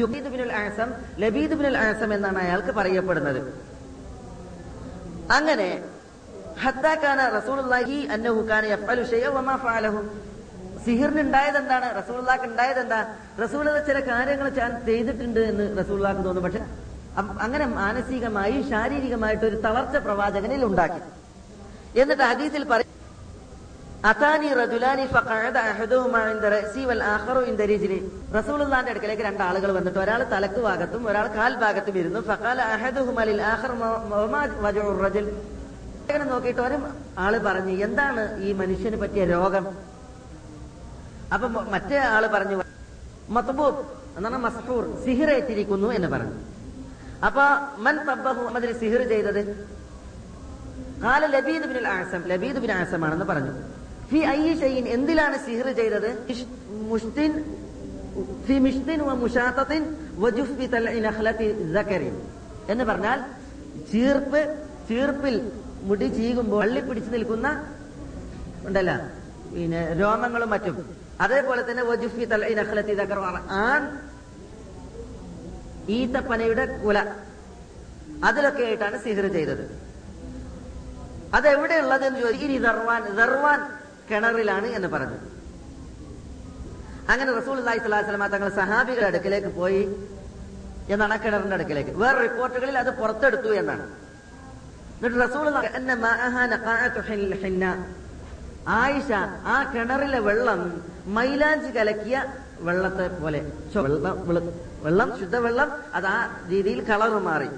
[0.00, 0.88] യുബീദ് ബിനുൽ ആസം
[1.22, 3.40] ലബീദ് ബിനുൽ ആസം എന്നാണ് അയാൾക്ക് പറയപ്പെടുന്നത്.
[5.38, 5.68] അങ്ങനെ
[9.36, 10.00] വമാ ഫഅലഹു.
[11.58, 12.98] എന്താണ് റസൂലുള്ളാഹിക്ക് ഉണ്ടായത് എന്താ
[13.42, 16.48] റസൂൽ ചില കാര്യങ്ങൾ ഞാൻ ചെയ്തിട്ടുണ്ട് എന്ന് റസൂലുള്ളാക്ക് തോന്നുന്നു.
[16.48, 16.64] പക്ഷെ
[17.44, 21.00] അങ്ങനെ മാനസികമായി ശാരീരികമായിട്ട് ഒരു തളർച്ച പ്രവാചകനിൽ ഉണ്ടാക്കി.
[22.00, 22.92] എന്നിട്ട് ഹദീസിൽ പറയും
[27.50, 27.98] ഇൻദ റിജ്ലി
[28.36, 32.20] റസൂലുള്ളാഹിന്റെ അടുക്കലേക്ക് രണ്ട് ആളുകൾ വന്നിട്ട് ഒരാൾ തലക്ക് ഭാഗത്തും ഒരാൾ കാൽ ഭാഗത്തും ഇരുന്നു.
[32.30, 33.72] ഫഖാല അഹദുഹുമാ ലിൽ ആഖർ
[35.04, 35.26] റജുൽ.
[36.00, 36.76] അങ്ങനെ നോക്കിയിട്ട് ഒരു
[37.24, 39.64] ആൾ പറഞ്ഞു എന്താണ് ഈ മനുഷ്യന് പറ്റിയ രോഗം?
[41.34, 42.56] അപ്പൊ മറ്റേ ആൾ പറഞ്ഞു
[43.36, 43.80] മത്ബൂബ്
[44.16, 46.36] എന്നാണ് മസ്ഹൂർ സിഹിറേറ്റിരിക്കുന്നു എന്ന് പറഞ്ഞു.
[47.28, 47.44] അപ്പൊ
[47.86, 49.40] മൻ തബ്ബഹു അതിൽ സിഹിർ ചെയ്തത്?
[51.04, 53.54] കാല Labid bin Asam Labid bin ആസമാണെന്ന് പറഞ്ഞു.
[54.10, 56.10] ഫി ഐ ഷൈൻ എന്തിലാണ് സിഹർ ചെയ്തത്?
[58.46, 58.54] ഫി
[62.72, 63.18] എന്ന് പറഞ്ഞാൽ
[63.92, 64.40] ചീർപ്പ്
[64.88, 65.36] ചീർപ്പിൽ
[65.88, 67.48] മുടി ചീകുമ്പോൾ വള്ളി പിടിച്ചു നിൽക്കുന്ന
[68.66, 68.96] ഉണ്ടല്ലോ
[69.54, 70.76] പിന്നെ രോമങ്ങളും മറ്റും.
[71.20, 71.82] അതേപോലെ തന്നെ
[73.64, 73.82] ആൺ
[75.96, 76.98] ഈത്തപ്പനയുടെ കുല.
[78.28, 79.64] അതിലൊക്കെ ആയിട്ടാണ് സിഹിർ ചെയ്തത്.
[81.36, 82.48] അതെവിടെയുള്ളത് എന്ന് ചോദിക്കും?
[82.48, 83.60] ഇനി ദർവാൻ ദർവാൻ
[84.10, 85.16] കിണറിലാണ് എന്ന് പറഞ്ഞു.
[87.10, 90.08] അങ്ങനെ റസൂൽ അള്ളാഹി സ്വലാഹു തങ്ങൾ സഹാബികളുടെ അടുക്കിലേക്ക് പോയി
[90.88, 91.90] എന്നാണ് കിണറിന്റെ അടുക്കിലേക്ക്.
[91.90, 93.82] വേറെ റിപ്പോർട്ടുകളിൽ അത് പുറത്തെടുത്തു എന്നാണ്.
[93.82, 95.48] എന്നിട്ട് റസൂൾ
[98.68, 99.12] ആയിഷ
[99.44, 102.24] ആ കിണറിലെ വെള്ളം മൈലാഞ്ചി കലക്കിയ
[102.58, 103.52] വെള്ളത്തെ പോലെ.
[103.76, 104.52] വെള്ളം വെളു-
[104.82, 107.48] വെള്ളം ശുദ്ധവെള്ളം അത് ആ രീതിയിൽ കളർ മാറി.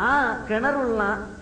[0.00, 1.33] ആ കിണറുള്ള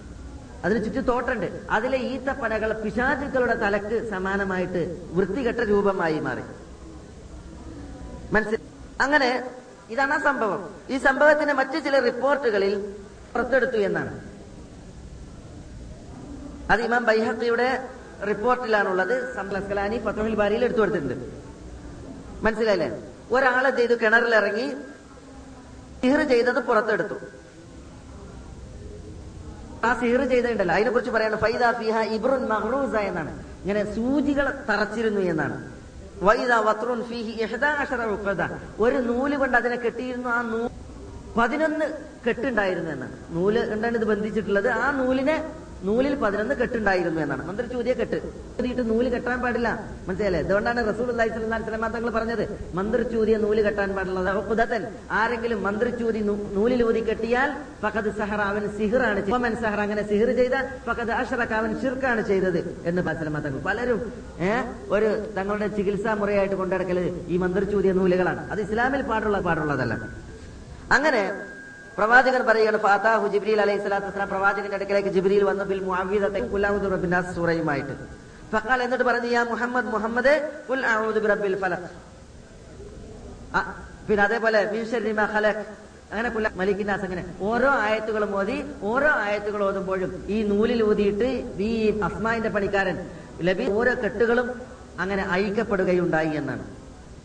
[0.65, 1.61] അതിന് ചുറ്റും തോട്ടുണ്ട്.
[1.71, 6.43] അതിലെ ഈത്തപ്പനകൾ പിശാചുക്കളുടെ തലക്ക് സമാനമായിട്ട് വൃത്തികെട്ട രൂപമായി മാറി.
[8.33, 8.59] മനസ്സിൽ
[9.01, 9.51] അങ്ങനെ
[9.91, 10.75] ഇതാണ് ആ സംഭവം.
[10.91, 12.95] ഈ സംഭവത്തിന്റെ മറ്റു ചില റിപ്പോർട്ടുകളിൽ
[13.33, 14.21] പുറത്തെടുത്തു എന്നാണ്.
[16.71, 17.89] അത് ഇമാം ബൈഹക്കിയുടെ
[18.29, 19.35] റിപ്പോർട്ടിലാണുള്ളത്.
[19.35, 21.33] സംസ്കലാനി ഫത്തുൽ ബാരിയിൽ എടുത്തു കൊടുത്തിട്ടുണ്ട്.
[22.45, 23.03] മനസ്സിലായില്ലേ?
[23.31, 23.95] ഒരാളെ ചെയ്തു?
[23.95, 24.77] കിണറിലിറങ്ങി
[26.05, 27.42] ഇഹർ ചെയ്തത് പുറത്തെടുത്തു.
[29.85, 30.75] ആ സിഹിർ ചെയ്തിട്ടുണ്ടല്ലോ.
[30.75, 33.33] അതിനെ കുറിച്ച് പറയാണ് ഫൈദ ഫിഹ ഇബ്രുൻ മഹ്റൂസ എന്നാണ്.
[33.61, 35.73] ഇങ്ങനെ സൂചികൾ തറച്ചിരുന്നു എന്നാണ്.
[36.23, 38.43] വൈദ വത്രുൻ ഫിഹി അശറ ഉഖദ.
[38.81, 40.69] ഒരു നൂൽ കൊണ്ട് അതിനെ കെട്ടിയിരുന്നു ആ നൂ
[41.37, 41.87] പതിനൊന്ന്
[42.29, 43.17] കെട്ടുണ്ടായിരുന്നു എന്നാണ്.
[43.31, 44.69] നൂൽ എന്താണ് ഇത് ബന്ധിച്ചിട്ടുള്ളത്.
[44.69, 45.37] ആ നൂലിനെ
[45.87, 47.43] നൂലിൽ പതിനൊന്ന് കെട്ടുണ്ടായിരുന്നു എന്നാണ്.
[47.49, 48.19] മന്ത്രിച്ചൂതിയെ കെട്ട്.
[48.59, 49.69] ഊതിയിട്ട് നൂൽ കെട്ടാൻ പാടില്ല.
[50.09, 52.45] മനസ്സിലല്ലേ അതുകൊണ്ടാണ് റസൂൽ അള്ളാഹി അലൈഹി വസല്ലം തങ്ങൾ പറഞ്ഞത്.
[52.79, 54.33] മന്ത്രിച്ചൂതിയെ നൂൽ കെട്ടാൻ പാടില്ല.
[54.51, 54.83] കുതത്തൻ
[55.21, 56.21] ആരെങ്കിലും മന്ത്രിച്ചൂതി
[56.57, 57.51] നൂലിൽ ഊതി കെട്ടിയാൽ
[57.83, 59.23] ഫഖദ് സഹറ അവൻ സിഹിറാണ്.
[59.35, 60.57] വമൻ സഹറ അങ്ങനെ സിഹിർ ചെയ്ത
[60.89, 62.61] ഫഖദ് അഷറക്ക അവൻ ഷിർക്കാണ് ചെയ്തത്
[62.91, 64.01] എന്ന് പലസ്ലമ തങ്ങൾ പലരും
[64.97, 65.09] ഒരു
[65.39, 68.43] തങ്ങളുടെ ചികിത്സാ മുറയായിട്ട് കൊണ്ടിടക്കൽ ഈ മന്ത്രിച്ചൂതിയ നൂലുകളാണ്.
[68.53, 69.95] അത് ഇസ്ലാമിൽ പാടുള്ള പാടുള്ളതല്ല.
[70.97, 71.23] അങ്ങനെ
[71.97, 77.31] പ്രവാചകൻ പറയുകയാണ് ഫാത്താഹു ജിബ്രീൽ അലൈഹി സ്വലാത്തു വസ്സലാം പ്രവാചകന്റെ അടുക്കലേക്ക് ജിബ്രീൽ വന്നു ബിൽ മുഅവ്വിദത്തെ കുല്ലാഹുദു റബ്ബിനാസ്
[77.37, 77.95] സൂറയുമായിട്ട്.
[78.53, 80.33] ഫഖാൽ എന്നിട്ട് പറഞ്ഞു യാ മുഹമ്മദ് മുഹമ്മദ്
[80.69, 81.89] ഖുൽ അഊദു ബിറബ്ബിൽ ഫലഖ്.
[84.07, 85.65] പിന്നെ അതേപോലെ മിൻ ശർരി മാ ഖലഖ്.
[86.13, 88.57] അങ്ങനെ കുല്ല മലിക്കിനാസ് അങ്ങനെ ഓരോ ആയത്തുകളും ഓതി
[88.91, 91.29] ഓരോ ആയത്തുകൾ ഓതുമ്പോഴും ഈ നൂലിൽ ഊതിയിട്ട്
[91.69, 91.71] ഈ
[92.09, 92.97] അസ്മാന്റെ പണിക്കാരൻ
[93.49, 94.49] ലബി ഓരോ കെട്ടുകളും
[95.03, 96.65] അങ്ങനെ ഐക്യപ്പെടുകയുണ്ടായി എന്നാണ്.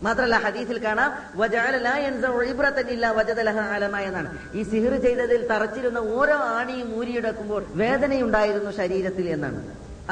[0.06, 1.10] മാത്രല്ല ഹദീസിൽ കാണാം
[4.08, 4.28] എന്നാണ്.
[4.58, 9.60] ഈ സിഹിർ ചെയ്തതിൽ തറച്ചിരുന്ന ഓരോ ആണിയും ഊരിയെടുക്കുമ്പോൾ വേദനയുണ്ടായിരുന്നു ശരീരത്തിൽ എന്നാണ്.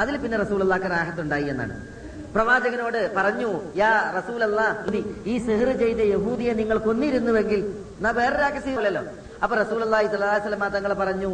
[0.01, 1.77] അതിൽ പിന്നെ റസൂലുള്ളാഹ്ക്ക് റാഹത്തുണ്ടായി എന്നാണ്.
[2.33, 4.99] പ്രവാചകനോട് പറഞ്ഞു യാ റസൂൽ അള്ളാഹ്
[5.31, 7.61] ഈ സിഹിർ ചെയ്ത യഹൂദിയെ നിങ്ങൾ കൊന്നിരുന്നുവെങ്കിൽ
[7.97, 9.03] എന്നാ വേറൊരാൾക്ക് സിഹിറല്ലോ
[9.43, 10.07] അപ്പൊ റസൂൽ അള്ളാഹി
[10.75, 11.31] തങ്ങളെ പറഞ്ഞു.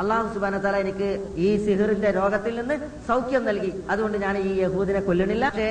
[0.00, 1.10] അള്ളാഹു സുബാന താല എനിക്ക്
[1.46, 2.76] ഈ സിഹിറിന്റെ രോഗത്തിൽ നിന്ന്
[3.08, 3.72] സൗഖ്യം നൽകി.
[3.90, 5.70] അതുകൊണ്ട് ഞാൻ ഈ യഹൂദിനെ കൊല്ലണില്ല പക്ഷേ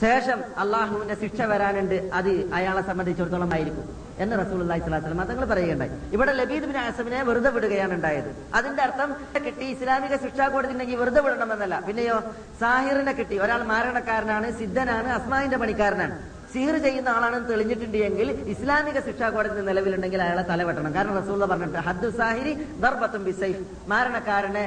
[0.00, 2.10] ശേഷം അള്ളാഹുവിന്റെ ശിക്ഷ വരാനുണ്ട്.
[2.18, 3.86] അത് അയാളെ സംബന്ധിച്ചിടത്തോളം ആയിരിക്കും
[4.24, 5.90] എന്ന് റസൂൽ സ്വലാസ്ലം തങ്ങൾ പറയുകയുണ്ടായി.
[6.16, 8.30] ഇവിടെ ലബീദ് ബിൻ ആസമിനെ വെറുതെ വിടുകയാണ് ഉണ്ടായത്.
[8.58, 9.10] അതിന്റെ അർത്ഥം
[9.46, 11.80] കിട്ടി ഇസ്ലാമിക ശിക്ഷാ കോടതി ഉണ്ടെങ്കിൽ വെറുതെ വിടണമെന്നല്ല.
[11.88, 12.16] പിന്നെയോ
[12.60, 13.38] സാഹിറിനെ കിട്ടി.
[13.38, 16.35] ഒരാൾ മാരണക്കാരനാണ് സിദ്ധനാണ് അസ്മാവിന്റെ പണിക്കാരനാണ്.
[16.56, 20.90] സിഹിർ ചെയ്യുന്ന ആളാണെന്ന് തെളിഞ്ഞിട്ടുണ്ട് എങ്കിൽ ഇസ്ലാമിക ശിക്ഷാ കോടതി നിലവിലുണ്ടെങ്കിൽ അയാളെ തലവെട്ടണം.
[20.94, 22.52] കാരണം റസൂൽ പറഞ്ഞിട്ട് ഹദ്ദു സാഹിരി
[22.84, 23.60] ദർബത്തും ബിസൈഫ്
[23.92, 24.64] മാരണക്കാരനെ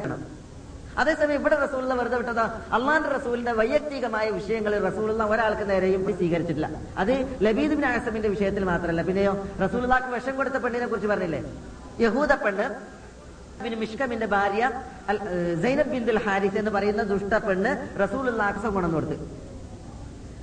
[1.01, 6.69] അതേസമയം ഇവിടെ റസൂലിനെ വെറുതെ വിട്ടതോ അള്ളാന്റെ റസൂലിന്റെ വൈയക്തികമായ വിഷയങ്ങളിൽ റസൂലുള്ള ഒരാൾക്ക് നേരെയും സ്വീകരിച്ചിട്ടില്ല.
[7.01, 7.13] അത്
[7.45, 9.01] ലബീദ് ബിൻ ആസമിന്റെ വിഷയത്തിൽ മാത്രമല്ല.
[9.09, 9.33] പിന്നെയോ
[9.63, 11.41] റസൂലുള്ളാക്ക് വിഷം കൊടുത്ത പെണ്ണിനെ കുറിച്ച് പറഞ്ഞില്ലേ?
[12.05, 12.67] യഹൂദ പെണ്ണ്
[13.63, 14.63] പിന്നെ മിഷ്കമിന്റെ ഭാര്യ
[15.63, 17.71] സൈനബ് ബിന്ദുൽ ഹാരിസ് എന്ന് പറയുന്ന ദുഷ്ട പെണ്ണ്
[18.03, 19.17] റസൂലുള്ളാക്ക് സമ്മണം കൊടുത്ത്.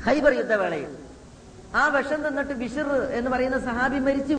[0.06, 0.90] ഹൈബർ യുദ്ധവേളയിൽ.
[1.80, 2.88] ആ വിഷം തന്നിട്ട് ബിഷിർ
[3.18, 4.36] എന്ന് പറയുന്ന സഹാബി മരിച്ചു.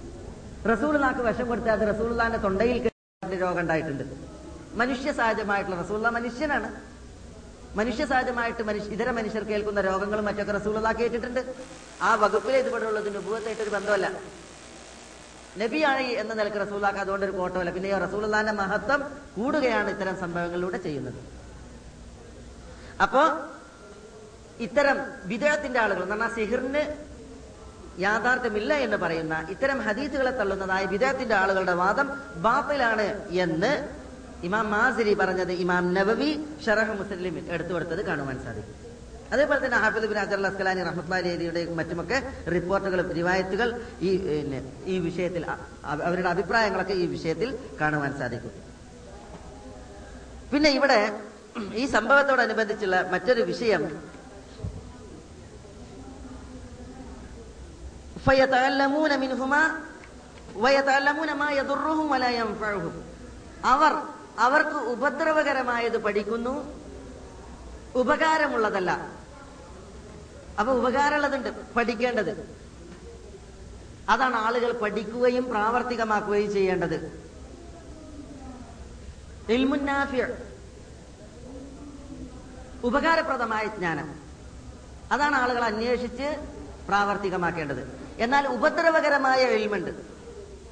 [0.71, 2.77] റസൂലുള്ളാക്ക് വിഷം കൊടുത്ത അത് റസൂലുള്ളാന്റെ തൊണ്ടയിൽ
[3.45, 4.03] രോഗം ഉണ്ടായിട്ടുണ്ട്.
[4.81, 6.69] മനുഷ്യ സഹജമായിട്ടുള്ള റസൂള്ള മനുഷ്യനാണ്.
[7.79, 11.41] മനുഷ്യ സഹജമായിട്ട് മനുഷ്യ ഇതര മനുഷ്യർ കേൾക്കുന്ന രോഗങ്ങളും മറ്റൊക്കെ റസൂലുള്ളാക്ക് കേട്ടിട്ടുണ്ട്.
[12.07, 14.07] ആ വകുപ്പിലെ ഇതുപോലുള്ളതിന് ഉപയോഗത്തായിട്ട് ഒരു ബന്ധമല്ല
[15.61, 19.01] നബിയാണ് ഈ എന്ന നിലയ്ക്ക് റസൂലാക്ക് അതുകൊണ്ട് ഒരു കോട്ടമല്ല പിന്നെ റസൂലുള്ളാന്റെ മഹത്വം
[19.37, 21.19] കൂടുകയാണ് ഇത്തരം സംഭവങ്ങളിലൂടെ ചെയ്യുന്നത്.
[23.05, 23.23] അപ്പോ
[24.65, 24.97] ഇത്തരം
[25.31, 26.83] വിദേഹത്തിന്റെ ആളുകൾ എന്ന് പറഞ്ഞാൽ സിഹിറിന്
[28.05, 32.07] യാഥാർത്ഥ്യമില്ല എന്ന് പറയുന്ന ഇത്തരം ഹദീസുകളെ തള്ളുന്നതായ വിദേഹത്തിന്റെ ആളുകളുടെ വാദം
[32.45, 33.07] ബാത്തിലാണ്
[33.45, 33.71] എന്ന്
[34.47, 36.31] ഇമാം മാസിരി പറഞ്ഞത് ഇമാം നബവി
[36.65, 38.75] ഷറഹ് മുസ്ലിം എടുത്തു കൊടുത്തത് കാണുവാൻ സാധിക്കും.
[39.33, 42.17] അതേപോലെ തന്നെ ഹാഫിദ് ബിൻ അജർ അസ്കലാനി റഹ്മത്ലാരിയുടെ മറ്റുമൊക്കെ
[42.55, 43.69] റിപ്പോർട്ടുകളും റിവായത്തുകൾ
[44.09, 44.11] ഈ
[44.93, 45.43] ഈ വിഷയത്തിൽ
[46.07, 47.49] അവരുടെ അഭിപ്രായങ്ങളൊക്കെ ഈ വിഷയത്തിൽ
[47.81, 48.53] കാണുവാൻ സാധിക്കും.
[50.51, 50.99] പിന്നെ ഇവിടെ
[51.81, 53.83] ഈ സംഭവത്തോടനുബന്ധിച്ചുള്ള മറ്റൊരു വിഷയം
[58.27, 59.83] ഫയതഅല്ലമൂന മിൻഹുമാ
[60.55, 63.11] വയതഅല്ലമൂന മാ യദുറുഹും വലാ യൻഫഉഹും.
[63.65, 64.01] അവർ
[64.39, 66.77] അവർക്ക് ഉപദ്രവകരമായത് പഠിക്കുന്നു.
[67.95, 68.91] ഉപകാരമുള്ളതല്ല.
[70.59, 72.57] അപ്പൊ ഉപകാരമുള്ളതുണ്ട് പഠിക്കേണ്ടത്.
[74.09, 77.27] അതാണ് ആളുകൾ പഠിക്കുകയും പ്രാവർത്തികമാക്കുകയും ചെയ്യേണ്ടത്.
[82.83, 84.19] ഉപകാരപ്രദമായ ജ്ഞാനം.
[85.11, 86.47] അതാണ് ആളുകൾ അന്വേഷിച്ച്
[86.87, 88.06] പ്രാവർത്തികമാക്കേണ്ടത്.
[88.19, 89.91] എന്നാൽ ഉപദ്രവകരമായ എൽമുണ്ട്.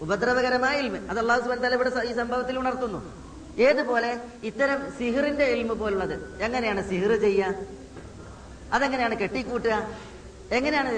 [0.01, 1.09] ഉപദ്രവകരമായ എൽമ.
[1.09, 3.25] അത് അള്ളാഹു സുബാൻ തല ഇവിടെ ഈ സംഭവത്തിൽ ഉണർത്തുന്നു.
[3.61, 4.19] ഏതുപോലെ?
[4.43, 6.43] ഇത്തരം സിഹിറിന്റെ എൽമ് പോലുള്ളത്.
[6.43, 7.53] എങ്ങനെയാണ് സിഹിർ ചെയ്യുക
[8.73, 9.89] അതെങ്ങനെയാണ് കെട്ടിക്കൂട്ടുക?
[10.51, 10.91] എങ്ങനെയാണ്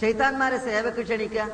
[0.00, 1.48] ഷെയ്ത്താന്മാരെ സേവക്ക് ക്ഷണിക്കുക?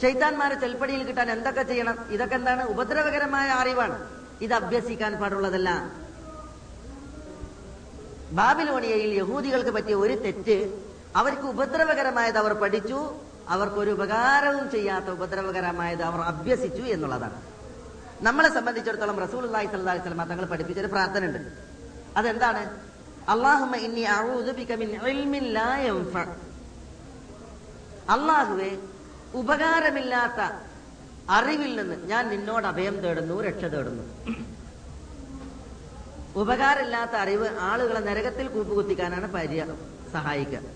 [0.00, 1.98] ഷെയ്ത്താന്മാരെ ചെൽപ്പടിയിൽ കിട്ടാൻ എന്തൊക്കെ ചെയ്യണം?
[2.10, 2.64] ഇതൊക്കെ എന്താണ്?
[2.64, 4.10] ഉപദ്രവകരമായ അറിവാണ്.
[4.40, 5.90] ഇത് അഭ്യസിക്കാൻ പാടുള്ളതല്ല.
[8.30, 10.85] ബാബിലോണിയയിൽ യഹൂദികൾക്ക് പറ്റിയ ഒരു തെറ്റ്
[11.16, 13.00] അവർക്ക് ഉപദ്രവകരമായത് അവർ പഠിച്ചു
[13.48, 17.38] അവർക്കൊരു ഉപകാരവും ചെയ്യാത്ത ഉപദ്രവകരമായത് അവർ അഭ്യസിച്ചു എന്നുള്ളതാണ്.
[18.20, 21.40] നമ്മളെ സംബന്ധിച്ചിടത്തോളം റസൂൽ അള്ളാഹി അലൈഹി വസല്ലം തങ്ങൾ പഠിപ്പിച്ചൊരു പ്രാർത്ഥന ഉണ്ട്
[22.16, 22.62] അതെന്താണ്?
[23.28, 24.00] അള്ളാഹുമ്മ ഇന്നി
[28.14, 28.70] അള്ളാഹുവേ
[29.34, 30.40] ഉപകാരമില്ലാത്ത
[31.30, 34.04] അറിവിൽ നിന്ന് ഞാൻ നിന്നോട് അഭയം തേടുന്നു രക്ഷ തേടുന്നു.
[36.36, 39.66] ഉപകാരമില്ലാത്ത അറിവ് ആളുകളെ നരകത്തിൽ കൂപ്പുകുത്തിക്കാനാണ് പര്യ
[40.12, 40.75] സഹായിക്കുക.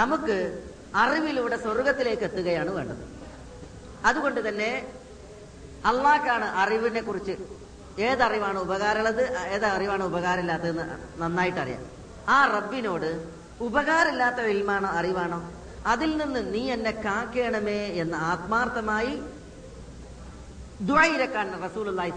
[0.00, 0.36] നമുക്ക്
[1.02, 3.04] അറിവിലൂടെ സ്വർഗത്തിലേക്ക് എത്തുകയാണ് വേണ്ടത്.
[4.08, 4.70] അതുകൊണ്ട് തന്നെ
[5.90, 7.34] അള്ളാഹ്ക്കാണ് അറിവിനെ കുറിച്ച്
[8.08, 9.22] ഏതറിവാണ് ഉപകാരമുള്ളത്
[9.56, 10.86] ഏത് അറിവാണ് ഉപകാരമില്ലാത്തതെന്ന്
[11.22, 11.84] നന്നായിട്ട് അറിയാം
[12.36, 13.10] ആ റബ്ബിനോട്
[13.66, 15.38] ഉപകാരമില്ലാത്ത ഇൽമാണോ അറിവാണോ?
[15.92, 19.14] അതിൽ നിന്ന് നീ എന്നെ കാക്കണമേ എന്ന് ആത്മാർത്ഥമായി
[20.88, 22.12] ദ്വായിരക്കാൻ റസൂൽ അള്ളാഹി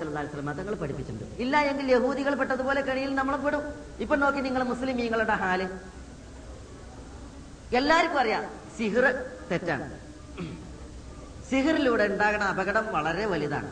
[0.60, 1.26] തങ്ങൾ പഠിപ്പിച്ചിട്ടുണ്ട്.
[1.44, 3.64] ഇല്ല എങ്കിൽ യഹൂദികൾ പെട്ടതുപോലെ കഴിയിൽ നമ്മളെ പെടും.
[4.04, 5.62] ഇപ്പൊ നോക്കി നിങ്ങൾ മുസ്ലിമീങ്ങളുടെ ഹാൽ.
[7.78, 8.44] എല്ലാവർക്കും അറിയാം
[8.76, 9.06] സിഹിർ
[9.50, 9.86] തെറ്റാണ്.
[11.50, 13.70] സിഹിറിലൂടെ ഉണ്ടാകുന്ന അപകടം വളരെ വലുതാണ്.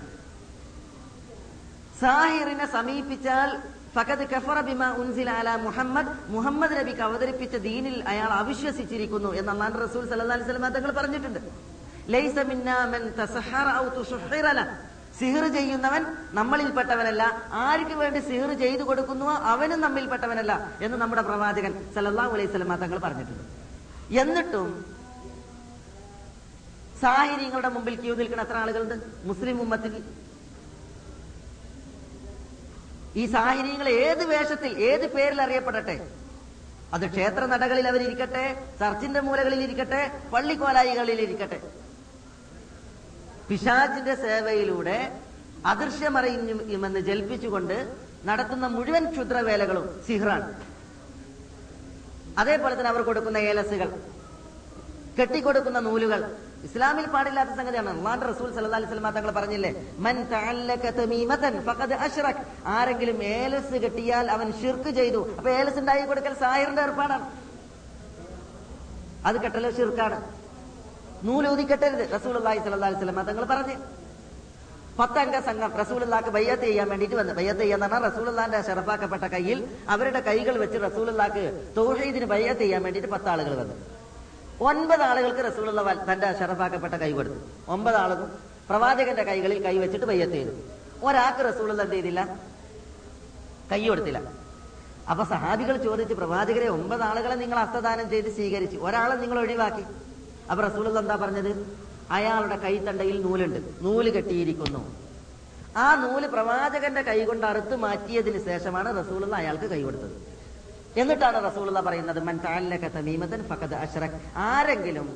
[2.02, 3.50] സാഹിറിനെ സമീപിച്ചാൽ
[3.95, 10.04] ഫഖദ് കഫറ ബിമ ഉൻസില അല മുഹമ്മദ് മുഹമ്മദ് നബിക്ക് അവതരിപ്പിച്ച ദീനിൽ അയാൾ അവിശ്വസിച്ചിരിക്കുന്നു എന്ന് അള്ളാൻ റസൂൽ
[10.12, 11.39] സല്ലല്ലാഹു അലൈഹി വസല്ലം തങ്ങൾ പറഞ്ഞിട്ടുണ്ട്.
[12.16, 13.86] ലൈസ മിന്നാ മൻ തസഹറ ഔ
[14.60, 14.62] ല.
[15.20, 16.04] സിഹിർ ചെയ്യുന്നവൻ
[16.39, 17.24] നമ്മളിൽപ്പെട്ടവനല്ല
[17.68, 20.54] ആർക്ക് വേണ്ടി സിഹിർ ചെയ്തു കൊടുക്കുന്നുവോ അവനും നമ്മിൽപ്പെട്ടവനല്ല
[20.86, 23.45] എന്ന് നമ്മുടെ പ്രവാചകൻ സല്ലല്ലാഹു അലൈഹി വസല്ലം തങ്ങൾ പറഞ്ഞിട്ടുണ്ട്.
[24.12, 24.86] എന്നിട്ടും
[27.01, 28.95] സാഹിര്യങ്ങളുടെ മുമ്പിൽ ക്യൂ നിൽക്കുന്ന എത്ര ആളുകളുണ്ട്?
[29.24, 30.03] മുസ്ലിം ഉമ്മത്തിൽ.
[33.16, 36.12] ഈ സാഹിര്യങ്ങൾ ഏത് വേഷത്തിൽ ഏത് പേരിൽ അറിയപ്പെടട്ടെ?
[36.93, 41.62] അത് ക്ഷേത്ര നടകളിൽ അവരിയ്ക്കട്ടെ ചർച്ചിന്റെ മൂലകളിൽ ഇരിക്കട്ടെ പള്ളിക്കോലായികളിൽ ഇരിക്കട്ടെ.
[43.49, 45.20] പിശാചിന്റെ സേവയിലൂടെ
[45.66, 47.95] അദൃശ്യമറിയുമെന്ന് ജൽപ്പിച്ചുകൊണ്ട്
[48.26, 50.77] നടത്തുന്ന മുഴുവൻ ക്ഷുദ്രവേലകളും സിഹ്റാണ്.
[52.42, 53.90] അതേപോലെ തന്നെ അവർ കൊടുക്കുന്ന ഏലസുകൾ
[55.18, 56.22] കെട്ടിക്കൊടുക്കുന്ന നൂലുകൾ.
[56.68, 57.92] ഇസ്ലാമിൽ പാടില്ലാത്ത സംഗതിയാണ്.
[58.32, 59.72] റസൂൽ സല്ലല്ലാഹു അലൈഹി വസല്ലം തങ്ങൾ പറഞ്ഞില്ലേ
[60.06, 60.16] മൻ
[61.68, 61.96] ഫഖദ്
[62.76, 65.22] ആരെങ്കിലും ഏലസ് കെട്ടിയാൽ അവൻ ഷിർക്ക് ചെയ്തു.
[65.38, 67.28] അപ്പൊ ഏലസ് ഉണ്ടായി കൊടുക്കൽ സാഹിറിന്റെ ഏർപ്പാടാണ്.
[69.30, 70.18] അത് കെട്ടലോ ഷിർക്കാണ്.
[71.30, 73.78] നൂലൂതി കെട്ടരുത് റസൂൽ അലൈഹി വസല്ലം തങ്ങൾ പറഞ്ഞു.
[75.00, 77.34] പത്തംഗ സംഘം റസൂലുള്ളാക്ക് ബയ്യത്ത് ചെയ്യാൻ വേണ്ടിയിട്ട് വന്നു.
[77.34, 83.30] ബയ്യത്ത് ചെയ്യാന്ന് പറഞ്ഞാൽ റസൂലുള്ളാന്റെ ഷറഫാക്കപ്പെട്ട കയ്യിൽ അവരുടെ കൈകൾ വെച്ച് റസൂലുള്ളാക്ക് തൗഹീദിന് ബയ്യത്ത് ചെയ്യാൻ വേണ്ടിയിട്ട് പത്ത്
[83.30, 83.76] ആളുകൾ വന്നു.
[84.62, 85.82] ഒൻപത് ആളുകൾക്ക് റസൂലുള്ള
[86.14, 87.72] തന്റെ ഷറഫാക്കപ്പെട്ട കൈ കൊടുത്തു.
[87.72, 88.32] ഒമ്പത് ആളും
[88.70, 90.52] പ്രവാചകന്റെ കൈകളിൽ കൈ വെച്ചിട്ട് ബയ്യത്ത് ചെയ്തു.
[91.04, 92.38] ഒരാൾക്ക് റസൂലുള്ള എന്ത് ചെയ്തില്ല?
[93.72, 94.22] കൈ കൊടുത്തില്ല.
[95.10, 98.78] അപ്പൊ സഹാബികൾ ചോദിച്ച് പ്രവാചകരെ ഒമ്പത് ആളുകളെ നിങ്ങൾ ഹസ്തദാനം ചെയ്ത് സ്വീകരിച്ചു.
[98.78, 99.84] ഒരാളെ നിങ്ങൾ ഒഴിവാക്കി.
[100.52, 101.87] അപ്പൊ റസൂലുള്ള എന്താ പറഞ്ഞത്?
[102.12, 103.60] അയാളുടെ കൈത്തണ്ടയിൽ നൂലുണ്ട്.
[103.82, 104.82] നൂൽ കെട്ടിയിരിക്കുന്നു.
[105.76, 110.16] ആ നൂൽ പ്രവാചകന്റെ കൈ കൊണ്ട് അറുത്ത് മാറ്റിയതിന് ശേഷമാണ് റസൂലുള്ള അയാൾക്ക് കൈ കൊടുത്തത്.
[111.01, 112.38] എന്നിട്ടാണ് റസൂലുള്ള പറയുന്നത് മൻ
[112.95, 115.08] തമീമതൻ ഫഖദ് അഷ്റഖ് ആരെങ്കിലും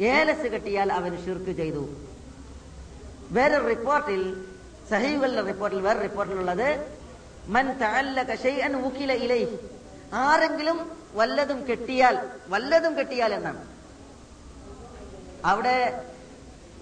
[0.00, 1.82] ഏലസ് കെട്ടിയാൽ അവൻ ഷിർക്ക് ചെയ്തു.
[3.36, 4.22] വേറെ റിപ്പോർട്ടിൽ
[4.90, 6.68] സഹീബുകളുടെ റിപ്പോർട്ടിൽ വേറെ റിപ്പോർട്ടിലുള്ളത്
[7.54, 8.72] മൻ തഅല്ലക ഷൈഅൻ
[9.26, 9.58] ഇലൈഹി.
[10.12, 10.78] ആരെങ്കിലും
[11.14, 12.16] വല്ലതും കെട്ടിയാൽ
[12.48, 13.60] വല്ലതും കെട്ടിയാൽ എന്നാണ്.
[15.44, 16.04] അവിടെ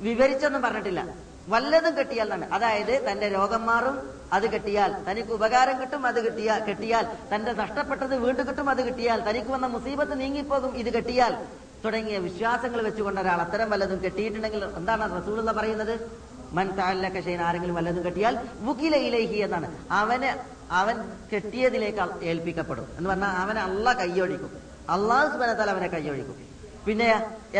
[0.00, 1.28] വിവരിച്ചൊന്നും പറഞ്ഞിട്ടില്ല.
[1.48, 7.34] വല്ലതും കെട്ടിയാൽ എന്നാണ് അതായത് തന്റെ രോഗം മാറും അത് കെട്ടിയാൽ തനിക്ക് ഉപകാരം കിട്ടും അത് കിട്ടിയാൽ കെട്ടിയാൽ
[7.34, 11.46] തന്റെ നഷ്ടപ്പെട്ടത് വീണ്ടും കിട്ടും അത് കിട്ടിയാൽ തനിക്ക് വന്ന മുസീബത്ത് നീങ്ങിപ്പോകും ഇത് കെട്ടിയാൽ
[11.84, 16.10] തുടങ്ങിയ വിശ്വാസങ്ങൾ വെച്ചുകൊണ്ട് ഒരാൾ അത്തരം വല്ലതും കെട്ടിയിട്ടുണ്ടെങ്കിൽ എന്താണ് റസൂൾ എന്ന് പറയുന്നത്?
[16.52, 18.96] മൻ താലൊക്കെ ഷെയ്ൻ ആരെങ്കിലും വല്ലതും കെട്ടിയാൽ വുക്കില
[19.44, 19.78] എന്നാണ്.
[19.90, 22.86] അവന് അവൻ കെട്ടിയതിലേക്ക് ഏൽപ്പിക്കപ്പെടും.
[22.98, 24.50] എന്ന് പറഞ്ഞാൽ അവനെ അള്ള കൈയൊഴിക്കും
[24.90, 27.08] അള്ളാഹു സുബനത്താൽ അവനെ കൈയൊഴിക്കും പിന്നെ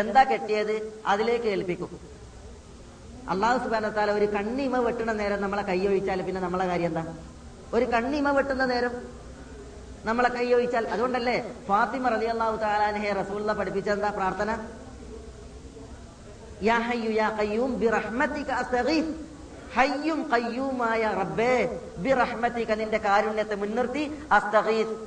[0.01, 0.75] എന്താ കെട്ടിയത്?
[1.12, 1.91] അതിലേക്ക് ഏൽപ്പിക്കും.
[3.33, 7.05] അള്ളാഹു സുബാനത്താല ഒരു കണ്ണിമ വെട്ടുന്ന നേരം നമ്മളെ കൈയൊഴിച്ചാൽ പിന്നെ നമ്മളെ കാര്യം എന്താ?
[7.77, 8.95] ഒരു കണ്ണിമ വെട്ടുന്ന നേരം
[10.09, 11.37] നമ്മളെ കൈയൊഴിച്ചാൽ അതുകൊണ്ടല്ലേ
[11.69, 14.51] ഫാത്തിമ റലി അള്ളാഹു താലാനെ റസൂള്ള പഠിപ്പിച്ച എന്താ പ്രാർത്ഥന?
[21.21, 21.53] റബ്ബേ
[22.81, 24.05] നിന്റെ കാരുണ്യത്തെ മുൻനിർത്തി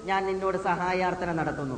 [0.09, 1.78] ഞാൻ നിന്നോട് സഹായാർത്ഥന നടത്തുന്നു.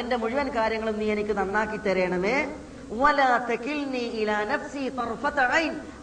[0.00, 2.36] എന്റെ മുഴുവൻ കാര്യങ്ങളും നീ എനിക്ക് നന്നാക്കി തരണമേ.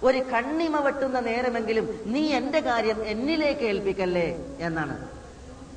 [0.03, 4.27] ഒരു കണ്ണിമ വെട്ടുന്ന നേരമെങ്കിലും നീ എന്റെ കാര്യം എന്നിലേക്ക് ഏൽപ്പിക്കല്ലേ
[4.59, 4.95] എന്നാണ്.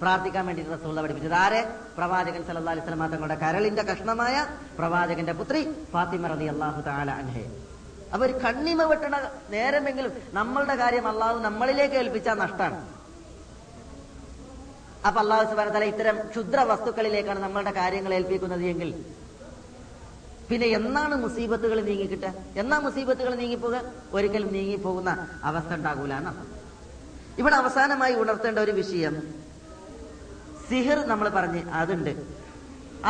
[0.01, 1.35] പ്രാർത്ഥിക്കാൻ വേണ്ടി റസൂള്ള പഠിപ്പിച്ചത്.
[1.35, 1.61] ആരെ?
[1.99, 4.47] പ്രവാചകൻ സല്ലാ അലൈഹി തങ്ങളുടെ കരളിന്റെ കഷ്ണമായ
[4.79, 5.63] പ്രവാചകന്റെ പുത്രി
[5.93, 7.45] ഫാത്തിമ റളിയല്ലാഹു തആല അൻഹെ.
[8.13, 9.15] അപ്പൊ ഒരു കണ്ണിമ വെട്ടണ
[9.51, 12.96] നേരമെങ്കിലും നമ്മളുടെ കാര്യം അള്ളാഹു നമ്മളിലേക്ക് ഏൽപ്പിച്ചാൽ നഷ്ടാണ്.
[15.07, 18.91] അപ്പൊ അള്ളാഹു സുബാന തല ഇത്തരം ക്ഷുദ്ര വസ്തുക്കളിലേക്കാണ് നമ്മളുടെ കാര്യങ്ങൾ ഏൽപ്പിക്കുന്നത് എങ്കിൽ.
[20.49, 22.33] പിന്നെ എന്നാണ് മുസീബത്തുകൾ നീങ്ങിക്കിട്ടുക?
[22.63, 23.79] എന്നാ മുസീബത്തുകൾ നീങ്ങിപ്പോകുക
[24.17, 25.11] ഒരിക്കലും നീങ്ങിപ്പോകുന്ന
[25.51, 26.43] അവസ്ഥ ഉണ്ടാകൂല എന്നാണ്
[27.41, 29.15] ഇവിടെ അവസാനമായി ഉണർത്തേണ്ട ഒരു വിഷയം
[30.69, 32.13] സിഹിർ നമ്മൾ പറഞ്ഞ് അതുണ്ട്.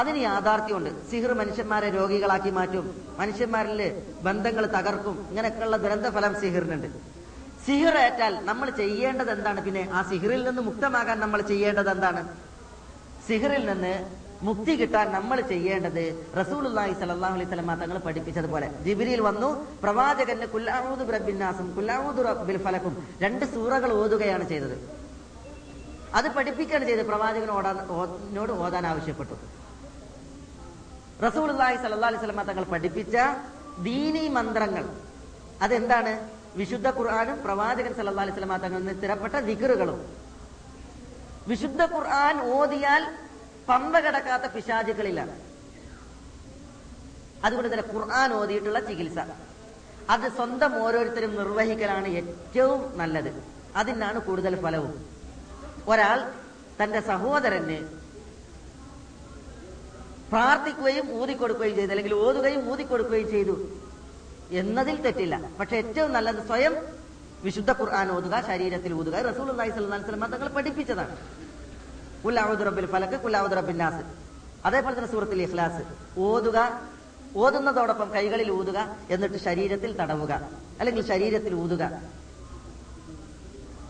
[0.01, 0.91] അതിന് യാഥാർത്ഥ്യമുണ്ട്.
[1.11, 2.87] സിഹിർ മനുഷ്യന്മാരെ രോഗികളാക്കി മാറ്റും.
[3.21, 3.81] മനുഷ്യന്മാരിൽ
[4.27, 5.17] ബന്ധങ്ങൾ തകർക്കും.
[5.31, 6.89] ഇങ്ങനെയൊക്കെയുള്ള ദുരന്തഫലം സിഹിറിനുണ്ട്.
[7.67, 9.61] സിഹിർ ഏറ്റാൽ നമ്മൾ ചെയ്യേണ്ടത് എന്താണ്?
[9.67, 12.21] പിന്നെ ആ സിഹിറിൽ നിന്ന് മുക്തമാകാൻ നമ്മൾ ചെയ്യേണ്ടത് എന്താണ്?
[13.29, 13.95] സിഹിറിൽ നിന്ന്
[14.47, 16.03] മുക്തി കിട്ടാൻ നമ്മൾ ചെയ്യേണ്ടത്
[16.41, 18.69] റസൂലുള്ളാഹി സ്വല്ലല്ലാഹു അലൈഹി സ്വലമ തങ്ങൾ പഠിപ്പിച്ചതുപോലെ.
[18.85, 19.49] ജിബ്രീൽ വന്നു
[19.85, 22.95] പ്രവാചകന് കുല്ലാഊദു ബിറബ്ബിന്നാസും കുല്ലാഊദു റബ്ബിൽ ഫലക്കും
[23.25, 24.77] രണ്ട് സൂറകൾ ഓതുകയാണ് ചെയ്തത്.
[26.19, 27.07] അത് പഠിപ്പിക്കുകയാണ് ചെയ്തത്.
[27.13, 29.37] പ്രവാചകൻ ഓടാനോട് ഓതാൻ ആവശ്യപ്പെട്ടു.
[31.27, 33.17] റസൂലുള്ളാഹി സ്വല്ലല്ലാഹു അലൈഹി സ്വലമ തങ്ങൾ പഠിപ്പിച്ച
[33.89, 34.85] ദീനി മന്ത്രങ്ങൾ
[35.67, 36.15] അതെന്താണ്?
[36.59, 39.99] വിശുദ്ധ ഖുർആാനും പ്രവാചകൻ സല്ലാ അലൈഹി വസല്ലം തങ്ങളിൽ നിന്ന് സ്ഥിരപ്പെട്ട ദിക്റുകളും
[41.51, 43.03] വിശുദ്ധ ഖുർആൻ ഓതിയാൽ
[43.69, 45.21] പമ്പ കിടക്കാത്ത പിശാചുകളില്ല
[47.45, 49.19] അതുകൊണ്ട് തന്നെ ഖുർആൻ ഓതിയിട്ടുള്ള ചികിത്സ.
[50.15, 53.31] അത് സ്വന്തം ഓരോരുത്തരും നിർവഹിക്കലാണ് ഏറ്റവും നല്ലത്.
[53.81, 54.93] അതിനാണ് കൂടുതൽ ഫലവും.
[55.93, 56.19] ഒരാൾ
[56.81, 57.79] തന്റെ സഹോദരന്
[60.31, 63.55] പ്രാർത്ഥിക്കുകയും ഊതിക്കൊടുക്കുകയും ചെയ്തു അല്ലെങ്കിൽ ഓതുകയും ഊതിക്കൊടുക്കുകയും ചെയ്തു.
[64.51, 65.51] എന്നതിൽ തെറ്റില്ല.
[65.61, 66.77] പക്ഷെ ഏറ്റവും നല്ലത് സ്വയം
[67.45, 71.17] വിശുദ്ധ ഖുർആൻ ഓതുക ശരീരത്തിൽ ഓതുക റസൂൽ അള്ളാഹി അലൈഹി വസല്ലം തങ്ങൾ പഠിപ്പിച്ചതാണ്.
[72.25, 74.05] കുല്ലാവുദ് റബ്ബിൽ ഫലക്ക് കുല്ലാവുദ് റബ്ബിൻ നാസ്.
[74.67, 75.83] അതേപോലെ തന്നെ സൂറത്തിൽ ഇഖ്ലാസ്.
[76.19, 76.81] ഓതുക
[77.37, 80.51] ഓതുന്നതോടൊപ്പം കൈകളിൽ ഊതുക എന്നിട്ട് ശരീരത്തിൽ തടവുക.
[80.81, 82.01] അല്ലെങ്കിൽ ശരീരത്തിൽ ഊതുക.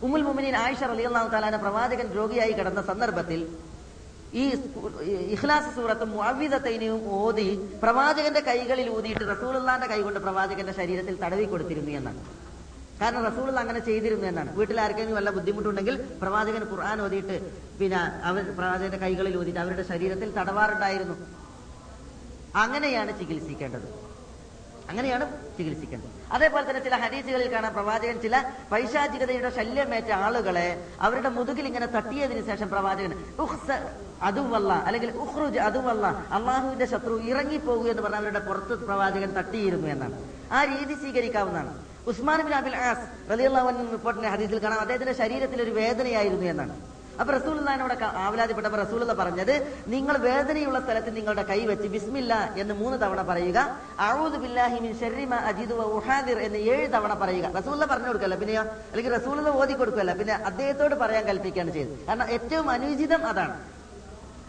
[0.02, 3.56] ഉമ്മുൽ മുമിനിൻ ആയിഷ റളിയല്ലാഹു താലാന പ്രവാചകൻ രോഗിയായി കിടന്ന സന്ദർഭത്തിൽ
[4.40, 4.44] ഈ
[5.34, 7.46] ഇഖ്ലാസ് സൂറത്തും മുഅവിദത്തൈനയും ഓതി
[7.82, 12.20] പ്രവാചകന്റെ കൈകളിൽ ഊതിയിട്ട് റസൂലുള്ളാന്റെ കൈ കൊണ്ട് പ്രവാചകന്റെ ശരീരത്തിൽ തടവി കൊടുത്തിരുന്നു എന്നാണ്.
[13.00, 14.50] കാരണം റസൂൾ അങ്ങനെ ചെയ്തിരുന്നു എന്നാണ്.
[14.58, 17.36] വീട്ടിൽ ആർക്കെങ്കിലും വല്ല ബുദ്ധിമുട്ടുണ്ടെങ്കിൽ പ്രവാചകൻ ഖുർആൻ ഓതിയിട്ട്
[17.80, 21.16] പിന്നെ അവർ പ്രവാചകന്റെ കൈകളിൽ ഊതിയിട്ട് അവരുടെ ശരീരത്തിൽ തടവാറുണ്ടായിരുന്നു.
[22.64, 23.88] അങ്ങനെയാണ് ചികിത്സിക്കേണ്ടത്.
[24.90, 25.26] അങ്ങനെയാണ്
[25.58, 30.68] ചികിത്സിക്കേണ്ടത് അതേപോലെ തന്നെ ചില ഹരീസുകളിൽ കാണാൻ പ്രവാചകൻ ചില പൈശാചികതയുടെ ശല്യമേറ്റ ആളുകളെ
[31.00, 33.12] അവരുടെ മുതുകിൽ ഇങ്ങനെ തട്ടിയതിനു ശേഷം പ്രവാചകൻ
[34.22, 40.16] അതുവല്ല അല്ലെങ്കിൽ ഉഹ്റുജ് അതുവല്ല അള്ളാഹുവിന്റെ ശത്രു ഇറങ്ങിപ്പോകൂ എന്ന് പറഞ്ഞ അവരുടെ പുറത്ത് പ്രവാചകൻ തട്ടിയിരുന്നു എന്നാണ്.
[40.52, 41.72] ആ രീതി സ്വീകരിക്കാവുന്നതാണ്.
[42.06, 43.58] ഉസ്മാൻ ബിൻ അബിൽ ആസ് റലിയുള്ള
[44.34, 46.74] ഹദീസിൽ കാണാം അദ്ദേഹത്തിന്റെ ശരീരത്തിൽ ഒരു വേദനയായിരുന്നു എന്നാണ്.
[47.20, 49.54] അപ്പൊ റസൂലിനോട് ആവലാതിപ്പെട്ടപ്പോ റസൂലുള്ള പറഞ്ഞത്
[49.88, 53.58] നിങ്ങൾ വേദനയുള്ള സ്ഥലത്ത് നിങ്ങളുടെ കൈ വെച്ച് ബിസ്മില്ല എന്ന് മൂന്ന് തവണ പറയുക
[54.44, 54.92] ബില്ലാഹി മിൻ
[55.50, 57.46] അജിദു ഉഹാദിർ എന്ന് ഏഴ് തവണ പറയുക.
[57.58, 62.06] റസൂലുള്ള പറഞ്ഞു കൊടുക്കല്ല പിന്നെ അല്ലെങ്കിൽ റസൂലുള്ള ഓതി കൊടുക്കല്ല പിന്നെ അദ്ദേഹത്തോട് പറയാൻ കൽപ്പിക്കുകയാണ് ചെയ്തത്.
[62.06, 63.56] കാരണം ഏറ്റവും അനുചിതം അതാണ്.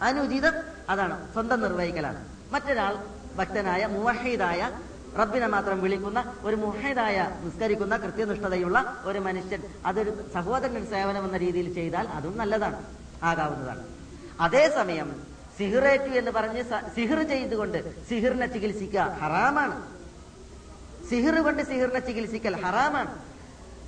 [0.08, 0.54] അനുചിതം
[0.88, 2.20] അതാണ് സ്വന്തം നിർവഹിക്കലാണ്.
[2.52, 2.94] മറ്റൊരാൾ
[3.38, 4.60] ഭക്തനായ മുവഹീദായ
[5.16, 12.08] റബ്ബിനെ മാത്രം വിളിക്കുന്ന ഒരു മുഹേദായ നിസ്കരിക്കുന്ന കൃത്യനിഷ്ഠതയുള്ള ഒരു മനുഷ്യൻ അതൊരു സഹോദരൻ സേവനം എന്ന രീതിയിൽ ചെയ്താൽ
[12.08, 12.84] അതും നല്ലതാണ്
[13.22, 13.84] ആകാവുന്നതാണ്.
[14.40, 15.08] അതേസമയം
[15.58, 16.64] സിഹിറേറ്റു എന്ന് പറഞ്ഞ്
[16.96, 17.78] സിഹിർ ചെയ്തുകൊണ്ട്
[18.08, 19.76] സിഹിറിനെ ചികിത്സിക്കുക ഹറാമാണ്.
[21.10, 23.14] സിഹിർ കൊണ്ട് സിഹിറിനെ ചികിത്സിക്കൽ ഹറാമാണ്.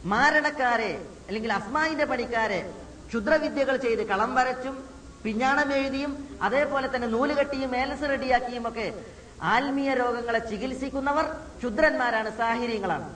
[0.05, 0.93] മാരണക്കാരെ
[1.29, 2.73] അല്ലെങ്കിൽ അസ്മായിന്റെ പണിക്കാരെ
[3.09, 4.85] ക്ഷുദ്രവിദ്യകൾ ചെയ്ത് കളം വരച്ചും
[5.25, 8.87] പിഞ്ഞാണം എഴുതിയും അതേപോലെ തന്നെ നൂൽ കെട്ടിയും മേലസ് റെഡിയാക്കിയും ഒക്കെ
[9.55, 11.27] ആത്മീയ രോഗങ്ങളെ ചികിത്സിക്കുന്നവർ
[11.59, 13.07] ക്ഷുദ്രന്മാരാണ് സാഹിര്യങ്ങളാണ്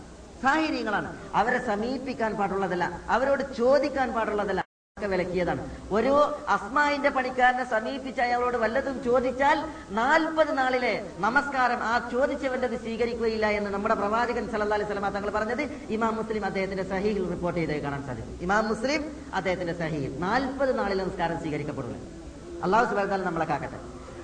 [0.45, 1.09] സാഹിര്യങ്ങളാണ്
[1.41, 4.61] അവരെ സമീപിക്കാൻ പാടുള്ളതല്ല അവരോട് ചോദിക്കാൻ പാടുള്ളതല്ല.
[4.97, 5.63] വിലക്കിയതാണ്.
[5.97, 6.13] ഒരു
[6.55, 9.59] അസ്മായിന്റെ പണിക്കാരനെ സമീപിച്ച് അയാളോട് വല്ലതും ചോദിച്ചാൽ
[9.99, 10.93] നാൽപ്പത് നാളിലെ
[11.25, 15.63] നമസ്കാരം ആ ചോദിച്ചവന്റേത് സ്വീകരിക്കുകയില്ല എന്ന് നമ്മുടെ പ്രവാചകൻ സല്ലല്ലാഹു അലൈഹി തങ്ങൾ പറഞ്ഞത്
[15.97, 18.39] ഇമാം മുസ്ലിം അദ്ദേഹത്തിന്റെ സഹീഹിൽ റിപ്പോർട്ട് ചെയ്തേ കാണാൻ സാധിക്കും.
[18.47, 19.03] ഇമാം മുസ്ലിം
[19.41, 21.99] അദ്ദേഹത്തിന്റെ സഹീഹിൽ നാൽപ്പത് നാളിലെ നമസ്കാരം സ്വീകരിക്കപ്പെടില്ല
[22.67, 23.81] അള്ളാഹു സുബാൻ നമ്മളെ കാക്കട്ടെ.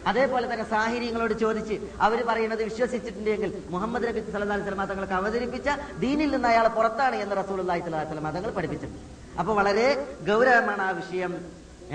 [0.06, 6.48] അതേപോലെ തന്നെ സാഹിര്യങ്ങളോട് ചോദിച്ച് അവർ പറയുന്നത് വിശ്വസിച്ചിട്ടുണ്ടെങ്കിൽ മുഹമ്മദ് നബി സല്ലല്ലാഹു സ്വലമ തങ്ങൾക്ക് അവതരിപ്പിച്ച ദീനിൽ നിന്ന്
[6.48, 9.86] അയാൾ പുറത്താണ് എന്ന് അലൈഹി വസല്ലം തങ്ങൾ പഠിപ്പിച്ചിട്ടുണ്ട് അപ്പൊ വളരെ
[10.28, 11.32] ഗൗരവമാണ് ആ വിഷയം.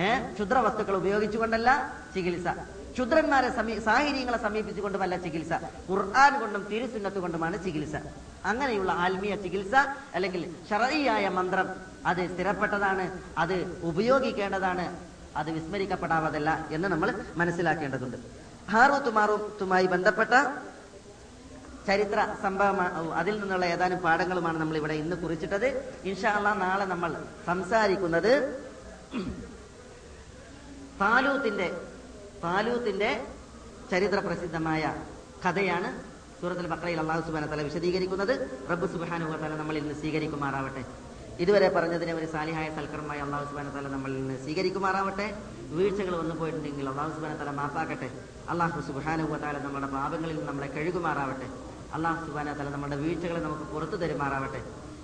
[0.04, 1.70] ഏഹ് ക്ഷുദ്ര വസ്തുക്കൾ ഉപയോഗിച്ചുകൊണ്ടല്ല
[2.16, 2.48] ചികിത്സ.
[2.94, 5.54] ക്ഷുദ്രന്മാരെ സമീ സാഹിര്യങ്ങളെ സമീപിച്ചുകൊണ്ടുമല്ല ചികിത്സ.
[5.90, 7.96] ഖുർആൻ കൊണ്ടും തിരുസുന്നത്ത് കൊണ്ടുമാണ് ചികിത്സ.
[8.46, 9.74] അങ്ങനെയുള്ള ആത്മീയ ചികിത്സ
[10.16, 11.68] അല്ലെങ്കിൽ ഷറയിയായ മന്ത്രം
[12.06, 13.06] അത് സ്ഥിരപ്പെട്ടതാണ്
[13.38, 15.15] അത് ഉപയോഗിക്കേണ്ടതാണ്.
[15.40, 17.10] അത് വിസ്മരിക്കപ്പെടാവതല്ല എന്ന് നമ്മൾ
[17.42, 18.18] മനസ്സിലാക്കേണ്ടതുണ്ട്.
[18.72, 20.34] ഹാറു തുമാറുമായി ബന്ധപ്പെട്ട
[21.88, 22.78] ചരിത്ര സംഭവം
[23.22, 25.68] അതിൽ നിന്നുള്ള ഏതാനും പാഠങ്ങളുമാണ് നമ്മൾ ഇവിടെ ഇന്ന് കുറിച്ചിട്ടത്.
[26.10, 27.12] ഇൻഷാ അള്ളാ നാളെ നമ്മൾ
[27.46, 28.32] സംസാരിക്കുന്നത്
[31.02, 31.68] താലൂത്തിന്റെ
[32.44, 33.12] താലൂത്തിന്റെ
[33.92, 34.84] ചരിത്ര പ്രസിദ്ധമായ
[35.46, 35.90] കഥയാണ്
[36.42, 38.34] സൂറത്തുൽ ബക്രയിൽ അള്ളാഹു സുബാന തല വിശദീകരിക്കുന്നത്.
[38.72, 40.84] റബ്ബു സുബാനു തല നമ്മളിൽ നിന്ന് സ്വീകരിക്കുമാറാവട്ടെ.
[41.44, 45.26] ഇതുവരെ പറഞ്ഞതിനെ ഒരു സാലിഹായ സൽക്കർമായി അള്ളാഹു സുബാന തല നമ്മളിൽ നിന്ന് സ്വീകരിക്കുമാറാവട്ടെ.
[45.78, 48.10] വീഴ്ചകൾ വന്നു പോയിട്ടുണ്ടെങ്കിൽ അള്ളാഹു സുബാന തല മാപ്പാക്കട്ടെ.
[48.52, 51.48] അള്ളാഹു സുബാനു താല നമ്മുടെ പാപങ്ങളിൽ നമ്മളെ കഴുകുമാറാവട്ടെ.
[51.98, 54.62] അള്ളാഹു സുബാന തല നമ്മുടെ വീഴ്ചകളെ നമുക്ക് പുറത്തു തരുമാറാവട്ടെ.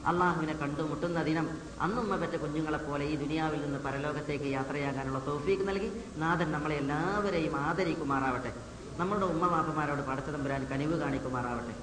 [0.09, 1.47] അള്ളാഹുവിനെ കണ്ടുമുട്ടുന്ന ദിനം
[1.86, 5.89] അന്നുമ്മ പറ്റ കുഞ്ഞുങ്ങളെ പോലെ ഈ ദുനിയാവിൽ നിന്ന് പരലോകത്തേക്ക് യാത്രയാകാനുള്ള തോഫീക്ക് നൽകി
[6.23, 8.53] നാഥൻ നമ്മളെ എല്ലാവരെയും ആദരിക്കുമാറാവട്ടെ.
[8.99, 11.75] നമ്മളുടെ ഉമ്മമാപ്പന്മാരോട് പടച്ചതമ്പുരാൻ കനിവ് കാണിക്കുമാറാവട്ടെ.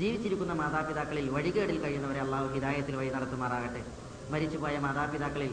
[0.00, 3.82] ജീവിച്ചിരിക്കുന്ന മാതാപിതാക്കളിൽ വഴികേടിൽ കഴിയുന്നവരെ അള്ളാഹു ഹിദായത്തിൽ വഴി നടത്തുമാറാകട്ടെ.
[4.32, 5.52] മരിച്ചുപോയ മാതാപിതാക്കളിൽ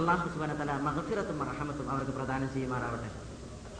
[0.00, 3.08] അള്ളാഹു സുബാന തല മഹഫിറത്തും റഹമത്തും അവർക്ക് പ്രദാനം ചെയ്യുമാറാവട്ടെ.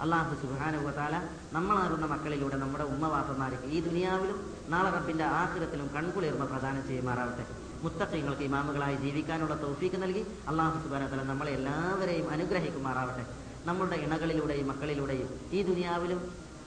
[0.04, 1.14] അള്ളാഹു സുബാനുവതാല
[1.56, 4.38] നമ്മളാകുന്ന മക്കളിലൂടെ നമ്മുടെ ഉമ്മവാപ്പന്മാർക്ക് ഈ ദുനിയാവിലും
[4.72, 7.44] നാളെ റബ്ബിന്റെ ആഹ്റത്തിലും കൺകുളിർമ പ്രദാനം ചെയ്യുമാറാവട്ടെ.
[7.84, 13.24] മുത്തഖീങ്ങൾക്ക് ഇമാമുകളായി ജീവിക്കാനുള്ള തൗഫീക്ക് നൽകി അള്ളാഹു സുബാന തല നമ്മളെ എല്ലാവരെയും അനുഗ്രഹിക്കുമാറാവട്ടെ.
[13.68, 16.20] നമ്മളുടെ ഇണകളിലൂടെയും മക്കളിലൂടെയും ഈ ദുനിയാവിലും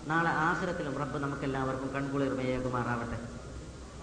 [0.10, 3.18] നാളെ ആഹ്റത്തിലും റബ്ബ് നമുക്കെല്ലാവർക്കും കൺകുളിർമയേകുമാറാവട്ടെ.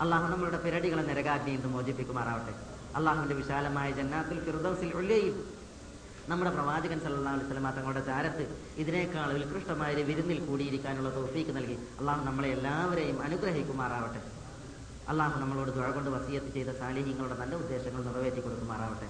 [0.03, 2.55] അള്ളാഹു നമ്മളുടെ പിരടികളെ നിരകാഗ്നിയിൽ നിന്ന് മോചിപ്പിക്കുമാറാവട്ടെ.
[2.99, 5.35] അള്ളാഹുവിന്റെ വിശാലമായ ജന്നാത്തിൽ ഫിർദൗസിൽ ഉള്ളയിൽ
[6.29, 8.45] നമ്മുടെ പ്രവാചകൻ സല്ലല്ലാഹു അലൈഹി വസല്ലം തങ്ങളുടെ ചാരത്ത്
[8.83, 11.77] ഇതിനേക്കാൾ ഉത്കൃഷ്ടമായ ഒരു വിരുന്നിൽ കൂടിയിരിക്കാനുള്ള തോഫീക്ക് നൽകി.
[11.99, 14.23] അള്ളാഹു നമ്മളെ എല്ലാവരെയും അനുഗ്രഹിക്കുമാറാവട്ടെ.
[15.13, 19.09] അള്ളാഹു നമ്മളോട് തുഴ കൊണ്ട് വസീയത്ത് ചെയ്ത സാലിഹ്യങ്ങളുടെ നല്ല ഉദ്ദേശങ്ങൾ നിറവേറ്റി കൊടുക്കുമാറാവട്ടെ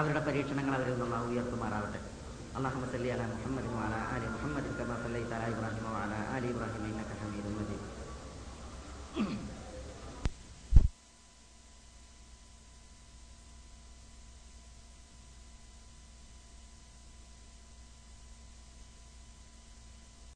[0.00, 2.00] അവരുടെ പരീക്ഷണങ്ങൾ അവരിൽ നിന്നുള്ള ഉയർത്തുമാറാവട്ടെ.
[2.56, 7.10] اللهم صل على محمد وعلى آل محمد كما صليت على إبراهيم وعلى آل إبراهيم إنك
[7.20, 7.82] حميد مجيد.